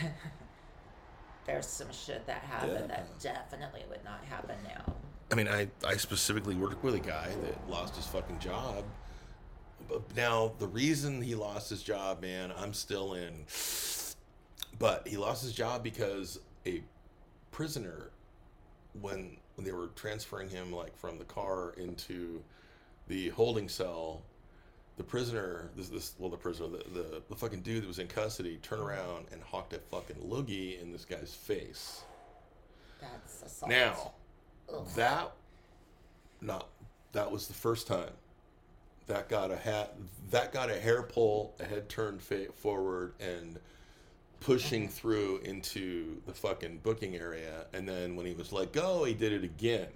there's 1.47 1.67
some 1.67 1.93
shit 1.93 2.27
that 2.27 2.39
happened 2.43 2.89
that 2.91 3.19
definitely 3.21 3.83
would 3.91 4.03
not 4.05 4.25
happen 4.25 4.57
now. 4.65 4.95
I 5.31 5.35
mean, 5.35 5.49
I, 5.49 5.69
I 5.87 5.97
specifically 5.97 6.55
worked 6.55 6.83
with 6.85 6.95
a 6.95 7.01
guy 7.01 7.29
that 7.43 7.69
lost 7.69 7.97
his 7.97 8.07
fucking 8.07 8.39
job. 8.39 8.85
But 9.89 10.03
now 10.17 10.53
the 10.59 10.67
reason 10.67 11.21
he 11.21 11.35
lost 11.35 11.71
his 11.71 11.83
job, 11.83 12.23
man, 12.23 12.53
I'm 12.57 12.73
still 12.73 13.15
in. 13.15 13.45
But 14.79 15.07
he 15.07 15.17
lost 15.17 15.43
his 15.43 15.53
job 15.53 15.83
because 15.83 16.41
a 16.67 16.83
prisoner, 17.51 18.11
when 19.01 19.37
when 19.57 19.65
they 19.65 19.73
were 19.73 19.89
transferring 19.95 20.49
him 20.49 20.73
like 20.73 20.97
from 20.97 21.19
the 21.19 21.25
car 21.25 21.75
into 21.77 22.43
the 23.09 23.29
holding 23.31 23.69
cell, 23.69 24.23
the 24.97 25.05
prisoner, 25.05 25.71
this 25.77 25.89
this 25.89 26.15
well 26.19 26.31
the 26.31 26.37
prisoner, 26.37 26.69
the, 26.69 27.01
the 27.01 27.23
the 27.29 27.37
fucking 27.37 27.61
dude 27.61 27.83
that 27.83 27.89
was 27.89 27.99
in 27.99 28.09
custody, 28.09 28.59
turned 28.63 28.83
around 28.83 29.27
and 29.33 29.43
hawked 29.43 29.73
a 29.73 29.79
fucking 29.79 30.17
loogie 30.17 30.81
in 30.81 30.93
this 30.93 31.05
guy's 31.05 31.35
face. 31.35 32.03
That's 33.01 33.43
assault. 33.43 33.71
Now, 33.71 34.13
Ugh. 34.73 34.87
that 34.97 35.33
no, 36.41 36.63
that 37.13 37.31
was 37.31 37.47
the 37.49 37.55
first 37.55 37.87
time 37.87 38.11
that 39.07 39.29
got 39.29 39.51
a 39.51 39.57
hat 39.57 39.95
that 40.31 40.53
got 40.53 40.71
a 40.71 40.79
hair 40.79 41.03
pull, 41.03 41.55
a 41.61 41.65
head 41.65 41.89
turned 41.89 42.21
fa- 42.23 42.53
forward, 42.55 43.13
and 43.21 43.59
pushing 44.41 44.89
through 44.89 45.39
into 45.39 46.21
the 46.27 46.33
fucking 46.35 46.79
booking 46.83 47.15
area. 47.17 47.67
And 47.73 47.89
then 47.89 48.15
when 48.17 48.27
he 48.27 48.35
was 48.35 48.53
let 48.53 48.73
go, 48.73 49.05
he 49.05 49.15
did 49.15 49.33
it 49.33 49.43
again. 49.45 49.89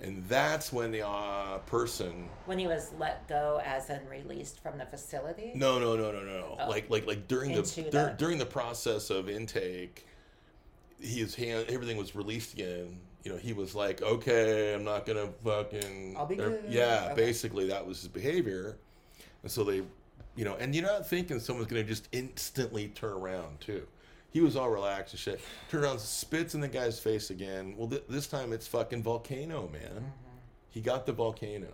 And 0.00 0.24
that's 0.28 0.72
when 0.72 0.90
the 0.90 1.06
uh, 1.06 1.58
person 1.58 2.28
when 2.46 2.58
he 2.58 2.66
was 2.66 2.90
let 2.98 3.28
go 3.28 3.60
as 3.64 3.88
in 3.90 4.00
released 4.08 4.60
from 4.60 4.76
the 4.78 4.86
facility. 4.86 5.52
no 5.54 5.78
no 5.78 5.94
no 5.96 6.10
no 6.10 6.20
no 6.24 6.38
no 6.40 6.58
Oh. 6.60 6.68
like 6.68 6.90
like 6.90 7.06
like 7.06 7.28
during 7.28 7.52
the, 7.54 7.62
the- 7.62 8.14
during 8.18 8.38
the 8.38 8.46
process 8.46 9.10
of 9.10 9.28
intake 9.28 10.06
his 11.02 11.34
hand 11.34 11.66
everything 11.68 11.96
was 11.96 12.14
released 12.14 12.52
again 12.54 12.98
you 13.24 13.30
know 13.32 13.36
he 13.38 13.52
was 13.52 13.74
like 13.74 14.00
okay 14.02 14.72
i'm 14.74 14.84
not 14.84 15.04
gonna 15.06 15.26
fucking 15.44 16.14
I'll 16.16 16.26
be 16.26 16.38
or- 16.40 16.50
good. 16.50 16.64
yeah 16.68 17.06
Okay. 17.06 17.14
basically 17.14 17.66
that 17.68 17.86
was 17.86 18.00
his 18.00 18.08
behavior 18.08 18.76
and 19.42 19.50
so 19.50 19.64
they 19.64 19.82
you 20.36 20.44
know 20.44 20.54
and 20.56 20.74
you're 20.74 20.84
not 20.86 21.06
thinking 21.06 21.38
someone's 21.40 21.68
gonna 21.68 21.82
just 21.84 22.08
instantly 22.12 22.88
turn 22.88 23.12
around 23.12 23.60
too 23.60 23.86
he 24.30 24.40
was 24.40 24.56
all 24.56 24.70
relaxed 24.70 25.12
and 25.14 25.20
shit 25.20 25.40
turns 25.70 25.84
around 25.84 25.98
spits 26.00 26.54
in 26.54 26.60
the 26.60 26.68
guy's 26.68 26.98
face 26.98 27.30
again 27.30 27.74
well 27.76 27.88
th- 27.88 28.04
this 28.08 28.26
time 28.26 28.52
it's 28.52 28.66
fucking 28.66 29.02
volcano 29.02 29.68
man 29.72 29.82
Mm-hmm. 29.82 30.70
he 30.70 30.80
got 30.80 31.04
the 31.06 31.12
volcano 31.12 31.68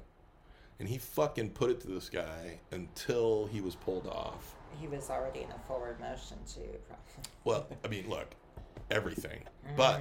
and 0.80 0.88
he 0.88 0.96
fucking 0.98 1.50
put 1.50 1.70
it 1.70 1.80
to 1.80 1.88
this 1.88 2.08
guy 2.08 2.58
until 2.70 3.46
he 3.46 3.60
was 3.60 3.74
pulled 3.74 4.06
off. 4.06 4.54
He 4.80 4.86
was 4.86 5.10
already 5.10 5.40
in 5.40 5.50
a 5.50 5.58
forward 5.66 5.98
motion 5.98 6.36
too. 6.46 6.60
Probably. 6.86 7.32
Well, 7.42 7.66
I 7.84 7.88
mean, 7.88 8.08
look, 8.08 8.28
everything, 8.90 9.44
but 9.76 10.00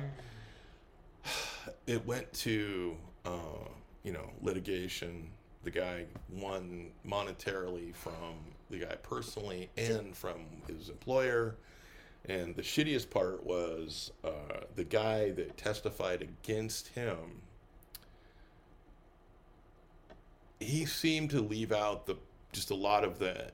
it 1.88 2.06
went 2.06 2.32
to 2.34 2.96
uh, 3.26 3.70
you 4.04 4.12
know 4.12 4.30
litigation. 4.42 5.30
The 5.64 5.72
guy 5.72 6.06
won 6.30 6.92
monetarily 7.06 7.94
from 7.94 8.36
the 8.70 8.80
guy 8.80 8.96
personally 9.04 9.70
and 9.78 10.16
from 10.16 10.46
his 10.68 10.90
employer. 10.90 11.56
And 12.26 12.56
the 12.56 12.62
shittiest 12.62 13.10
part 13.10 13.46
was 13.46 14.12
uh, 14.24 14.62
the 14.76 14.84
guy 14.84 15.32
that 15.32 15.58
testified 15.58 16.22
against 16.22 16.90
him. 16.90 17.42
He 20.60 20.86
seemed 20.86 21.30
to 21.32 21.42
leave 21.42 21.72
out 21.72 22.06
the 22.06 22.18
just 22.52 22.72
a 22.72 22.76
lot 22.76 23.04
of 23.04 23.20
the 23.20 23.52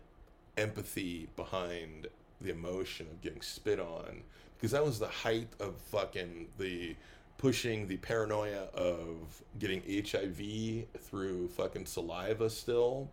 empathy 0.58 1.28
behind 1.36 2.08
the 2.42 2.52
emotion 2.52 3.08
of 3.12 3.22
getting 3.22 3.42
spit 3.42 3.80
on 3.80 4.24
because 4.64 4.72
that 4.72 4.86
was 4.86 4.98
the 4.98 5.08
height 5.10 5.50
of 5.60 5.76
fucking 5.92 6.48
the 6.58 6.96
pushing 7.38 7.86
the 7.86 7.98
paranoia 7.98 8.62
of 8.74 9.44
getting 9.60 9.82
HIV 10.10 10.86
through 11.04 11.50
fucking 11.50 11.86
saliva 11.86 12.50
still 12.50 13.12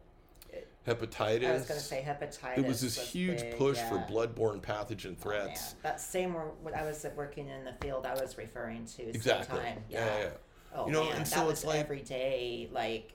hepatitis 0.87 1.49
I 1.49 1.53
was 1.55 1.65
gonna 1.67 1.81
say 1.81 2.05
hepatitis. 2.07 2.59
it 2.59 2.65
was 2.65 2.81
this 2.81 2.97
huge 3.11 3.41
big, 3.41 3.59
push 3.59 3.79
for 3.79 3.97
bloodborne 4.09 4.61
pathogen 4.63 5.17
Oh, 5.19 5.23
threats 5.23 5.75
That 5.83 6.01
same 6.01 6.35
when 6.35 6.73
I 6.75 6.85
was 6.85 7.05
working 7.17 7.49
in 7.49 7.65
the 7.65 7.73
field 7.81 8.07
I 8.07 8.15
was 8.15 8.39
referring 8.39 8.85
to. 8.97 9.09
exactly 9.09 9.59
Time. 9.59 9.83
yeah 9.91 10.19
yeah 10.21 10.29
Oh 10.73 10.87
You 10.87 10.93
know, 10.93 11.05
man, 11.07 11.17
and 11.17 11.27
so 11.27 11.47
was 11.47 11.55
it's 11.55 11.65
like- 11.65 11.81
every 11.81 12.03
day, 12.03 12.69
like 12.73 13.13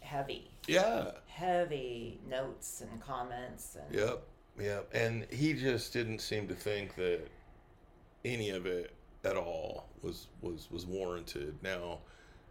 heavy, 0.00 0.50
yeah 0.66 1.10
heavy 1.26 2.18
notes 2.26 2.80
and 2.80 2.98
comments 3.02 3.76
and 3.78 3.94
Yep, 3.94 4.22
yep. 4.58 4.88
And 4.94 5.26
he 5.30 5.52
just 5.52 5.92
didn't 5.92 6.20
seem 6.20 6.48
to 6.48 6.54
think 6.54 6.94
that 6.94 7.20
any 8.24 8.50
of 8.50 8.66
it 8.66 8.92
at 9.24 9.36
all 9.36 9.88
was 10.02 10.28
was 10.40 10.68
was 10.70 10.86
warranted. 10.86 11.56
Now, 11.62 12.00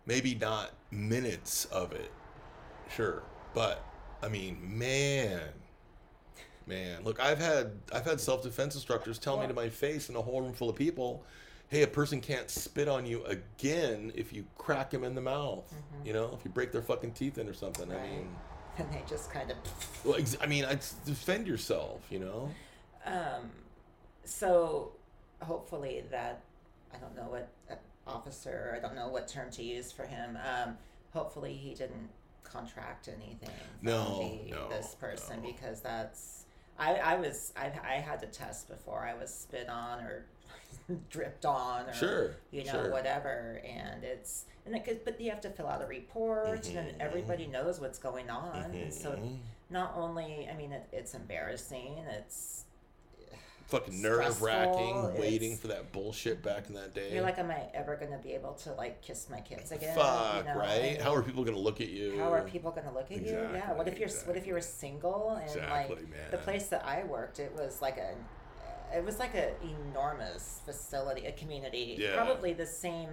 maybe 0.06 0.36
not 0.36 0.72
minutes 0.92 1.66
of 1.66 1.92
it, 1.94 2.12
sure, 2.90 3.24
but 3.54 3.84
I 4.22 4.30
mean, 4.30 4.58
man, 4.62 5.42
man. 6.68 7.04
Look, 7.04 7.20
I've 7.20 7.40
had 7.40 7.72
I've 7.94 8.06
had 8.06 8.20
self 8.20 8.44
defense 8.44 8.76
instructors 8.76 9.20
tell 9.20 9.40
me 9.40 9.48
to 9.48 9.54
my 9.54 9.70
face 9.70 10.10
in 10.10 10.16
a 10.16 10.22
whole 10.22 10.42
room 10.42 10.54
full 10.54 10.70
of 10.70 10.76
people. 10.76 11.24
Hey, 11.70 11.82
a 11.82 11.88
person 11.88 12.22
can't 12.22 12.50
spit 12.52 12.88
on 12.88 13.06
you 13.06 13.24
again 13.26 14.12
if 14.16 14.32
you 14.32 14.46
crack 14.58 14.92
them 14.92 15.04
in 15.04 15.16
the 15.16 15.22
mouth. 15.22 15.74
You 16.06 16.14
know, 16.14 16.36
if 16.38 16.46
you 16.46 16.52
break 16.52 16.72
their 16.72 16.84
fucking 16.84 17.14
teeth 17.14 17.38
in 17.40 17.48
or 17.48 17.54
something. 17.54 17.92
I 17.92 17.96
mean, 17.96 18.30
and 18.78 18.92
they 18.92 19.02
just 19.08 19.32
kind 19.32 19.50
of. 19.50 19.58
well, 20.04 20.16
ex- 20.16 20.38
I 20.40 20.46
mean, 20.46 20.66
I'd 20.66 20.82
defend 21.06 21.48
yourself. 21.48 22.02
You 22.10 22.20
know. 22.20 22.52
Um, 23.06 23.52
so 24.24 24.92
hopefully 25.44 26.04
that 26.12 26.42
I 26.94 26.98
don't 26.98 27.16
know 27.16 27.30
what 27.30 27.50
uh, 27.70 27.76
officer 28.08 28.74
I 28.76 28.80
don't 28.80 28.96
know 28.96 29.08
what 29.08 29.28
term 29.28 29.50
to 29.52 29.64
use 29.64 29.92
for 29.92 30.04
him. 30.06 30.38
Um, 30.38 30.78
hopefully 31.14 31.54
he 31.54 31.74
didn't 31.74 32.10
contract 32.44 33.08
anything. 33.08 33.50
From 33.82 33.92
No, 33.92 34.20
the, 34.46 34.52
no, 34.52 34.70
this 34.70 34.96
person 34.96 35.42
no. 35.42 35.52
because 35.52 35.82
that's 35.82 36.46
I 36.78 36.96
I 36.96 37.16
was 37.16 37.54
I 37.56 37.72
I 37.84 37.94
had 37.96 38.20
to 38.22 38.28
test 38.28 38.68
before 38.70 39.06
I 39.06 39.14
was 39.14 39.34
spit 39.34 39.70
on 39.70 40.00
or 40.02 40.26
dripped 41.10 41.46
on 41.46 41.88
or 41.90 41.94
Sure, 41.94 42.36
you 42.52 42.64
know 42.66 42.72
sure. 42.72 42.92
whatever 42.92 43.62
and 43.66 44.04
it's 44.04 44.46
and 44.66 44.76
it 44.76 44.84
could, 44.86 45.04
but 45.06 45.20
you 45.20 45.30
have 45.30 45.42
to 45.42 45.50
fill 45.50 45.68
out 45.68 45.82
a 45.82 45.86
report 45.88 46.68
and 46.68 46.90
Mhm. 46.90 47.00
everybody 47.00 47.48
knows 47.48 47.80
what's 47.80 48.00
going 48.00 48.30
on 48.30 48.72
and 48.72 48.94
so 48.94 49.20
not 49.70 49.94
only 49.96 50.48
i 50.52 50.56
mean 50.56 50.72
it, 50.72 50.88
it's 50.92 51.14
embarrassing 51.16 51.98
it's 52.20 52.66
fucking 53.67 54.02
nerve 54.02 54.41
wracking, 54.41 55.17
waiting 55.17 55.58
for 55.58 55.67
that 55.69 55.91
bullshit 55.91 56.41
back 56.43 56.67
in 56.67 56.76
that 56.76 56.93
day. 56.93 57.13
You're 57.13 57.23
like, 57.23 57.39
am 57.39 57.49
I 57.49 57.63
ever 57.73 57.95
gonna 57.95 58.19
be 58.19 58.34
able 58.34 58.54
to 58.63 58.73
like 58.73 59.02
kiss 59.02 59.28
my 59.30 59.41
kids 59.41 59.71
again? 59.71 59.95
Fuck, 59.95 60.38
You 60.45 60.54
know, 60.54 60.60
right? 60.60 60.69
and 60.95 61.02
How 61.02 61.13
are 61.15 61.23
people 61.23 61.43
gonna 61.43 61.58
look 61.58 61.82
at 61.82 61.89
you? 61.89 62.17
how 62.19 62.32
are 62.32 62.41
people 62.43 62.71
gonna 62.71 62.93
look 62.93 63.12
at 63.12 63.21
you? 63.21 63.32
Yeah. 63.54 63.73
What 63.73 63.88
if 63.88 63.97
you're 63.99 64.10
What 64.26 64.38
if 64.38 64.45
you 64.45 64.54
were 64.54 64.62
single 64.62 65.32
and 65.32 65.43
Exactly, 65.49 65.95
like 65.95 66.10
man. 66.10 66.32
the 66.32 66.38
place 66.38 66.67
that 66.67 66.86
I 66.86 67.04
worked? 67.04 67.39
It 67.39 67.54
was 67.56 67.82
like 67.82 67.97
a. 67.97 68.13
It 68.95 69.04
was 69.04 69.17
like 69.17 69.34
an 69.34 69.49
enormous 69.89 70.62
facility, 70.65 71.26
a 71.26 71.32
community. 71.32 71.95
Yeah. 71.97 72.15
Probably 72.15 72.54
the 72.54 72.67
same, 72.67 73.10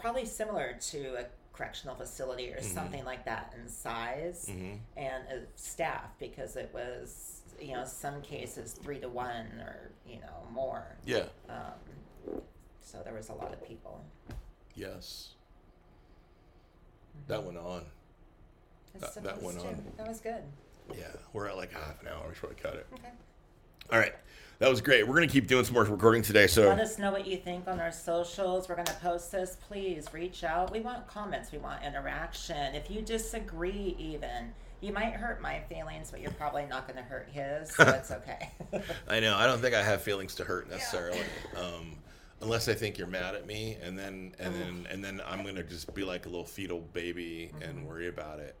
probably 0.00 0.24
similar 0.24 0.76
to 0.90 1.16
a 1.16 1.24
correctional 1.52 1.96
facility 1.96 2.52
or 2.52 2.58
Mm-hmm. 2.58 2.74
something 2.74 3.04
like 3.04 3.24
that 3.24 3.54
in 3.60 3.68
size 3.68 4.46
Mhm. 4.48 4.78
and 4.96 5.24
uh, 5.28 5.34
staff 5.56 6.10
because 6.20 6.54
it 6.56 6.70
was 6.72 7.41
you 7.60 7.72
know 7.74 7.84
some 7.84 8.20
cases 8.22 8.72
three 8.72 8.98
to 9.00 9.08
one 9.08 9.46
or 9.60 9.90
you 10.06 10.20
know 10.20 10.46
more. 10.52 10.96
Yeah. 11.04 11.24
Um, 11.48 12.40
so 12.80 13.00
there 13.04 13.14
was 13.14 13.28
a 13.28 13.34
lot 13.34 13.52
of 13.52 13.66
people. 13.66 14.04
Yes. 14.74 15.30
That 17.28 17.42
went 17.44 17.58
on. 17.58 17.84
That- 18.98 19.14
that 19.22 19.42
went 19.42 19.58
on. 19.58 19.74
to. 19.76 19.82
That 19.96 20.08
was 20.08 20.20
good. 20.20 20.42
Yeah, 20.96 21.04
we're 21.32 21.46
at 21.46 21.56
like 21.56 21.72
half 21.72 22.00
an 22.02 22.08
hour. 22.08 22.22
We 22.28 22.34
should 22.34 22.40
probably 22.40 22.56
cut 22.60 22.74
it. 22.74 22.86
Okay. 22.94 23.08
All 23.90 23.98
right, 23.98 24.14
that 24.58 24.68
was 24.68 24.80
great. 24.80 25.06
We're 25.06 25.14
gonna 25.14 25.26
keep 25.28 25.46
doing 25.46 25.64
some 25.64 25.74
more 25.74 25.84
recording 25.84 26.22
today. 26.22 26.46
So 26.46 26.68
Let 26.68 26.80
us 26.80 26.98
know 26.98 27.10
what 27.12 27.26
you 27.26 27.36
think 27.36 27.68
on 27.68 27.80
our 27.80 27.92
socials. 27.92 28.68
We're 28.68 28.74
going 28.74 28.86
to 28.86 28.92
post 28.94 29.32
this. 29.32 29.56
Please 29.68 30.06
reach 30.12 30.44
out. 30.44 30.72
We 30.72 30.80
want 30.80 31.06
comments. 31.06 31.52
We 31.52 31.58
want 31.58 31.82
interaction. 31.84 32.74
If 32.74 32.90
you 32.90 33.00
disagree, 33.02 33.94
even, 33.98 34.52
you 34.82 34.92
might 34.92 35.12
hurt 35.12 35.40
my 35.40 35.60
feelings, 35.68 36.10
but 36.10 36.20
you're 36.20 36.32
probably 36.32 36.66
not 36.66 36.86
going 36.86 36.96
to 36.96 37.02
hurt 37.02 37.28
his, 37.30 37.72
so 37.72 37.84
it's 37.84 38.10
okay. 38.10 38.50
I 39.08 39.20
know 39.20 39.36
I 39.36 39.46
don't 39.46 39.60
think 39.60 39.74
I 39.74 39.82
have 39.82 40.02
feelings 40.02 40.34
to 40.36 40.44
hurt 40.44 40.68
necessarily, 40.68 41.20
um, 41.56 41.96
unless 42.40 42.68
I 42.68 42.74
think 42.74 42.98
you're 42.98 43.06
mad 43.06 43.34
at 43.34 43.46
me, 43.46 43.78
and 43.82 43.96
then 43.96 44.34
and 44.38 44.54
then 44.54 44.86
and 44.90 45.04
then 45.04 45.22
I'm 45.26 45.44
gonna 45.44 45.62
just 45.62 45.94
be 45.94 46.04
like 46.04 46.26
a 46.26 46.28
little 46.28 46.44
fetal 46.44 46.80
baby 46.92 47.52
and 47.62 47.86
worry 47.86 48.08
about 48.08 48.40
it. 48.40 48.56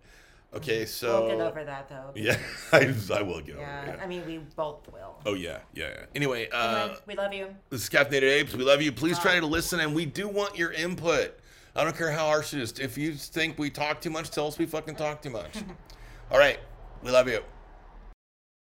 Okay, 0.54 0.84
so 0.84 1.22
we'll 1.22 1.38
get 1.38 1.40
over 1.40 1.64
that, 1.64 1.88
though. 1.88 2.10
yeah, 2.14 2.36
I, 2.72 2.94
I 3.14 3.22
will 3.22 3.40
get 3.40 3.56
Yeah, 3.56 3.82
over 3.82 3.92
it. 3.94 4.00
I 4.02 4.06
mean, 4.06 4.24
we 4.26 4.38
both 4.54 4.86
will. 4.92 5.16
Oh 5.24 5.34
yeah, 5.34 5.60
yeah. 5.74 5.88
yeah. 5.88 6.04
Anyway, 6.14 6.48
uh, 6.52 6.96
we 7.06 7.16
love 7.16 7.32
you. 7.32 7.48
This 7.70 7.84
is 7.84 7.88
Caffeinated 7.88 8.30
Apes. 8.30 8.54
We 8.54 8.62
love 8.62 8.82
you. 8.82 8.92
Please 8.92 9.18
try 9.18 9.40
to 9.40 9.46
listen, 9.46 9.80
and 9.80 9.94
we 9.94 10.04
do 10.04 10.28
want 10.28 10.56
your 10.56 10.70
input. 10.72 11.38
I 11.74 11.84
don't 11.84 11.96
care 11.96 12.12
how 12.12 12.26
harsh 12.26 12.52
it 12.52 12.60
is. 12.60 12.78
If 12.78 12.98
you 12.98 13.14
think 13.14 13.58
we 13.58 13.70
talk 13.70 14.02
too 14.02 14.10
much, 14.10 14.30
tell 14.30 14.46
us 14.46 14.58
we 14.58 14.66
fucking 14.66 14.96
talk 14.96 15.22
too 15.22 15.30
much. 15.30 15.54
All 16.32 16.38
right. 16.38 16.58
We 17.02 17.10
love 17.10 17.28
you. 17.28 17.42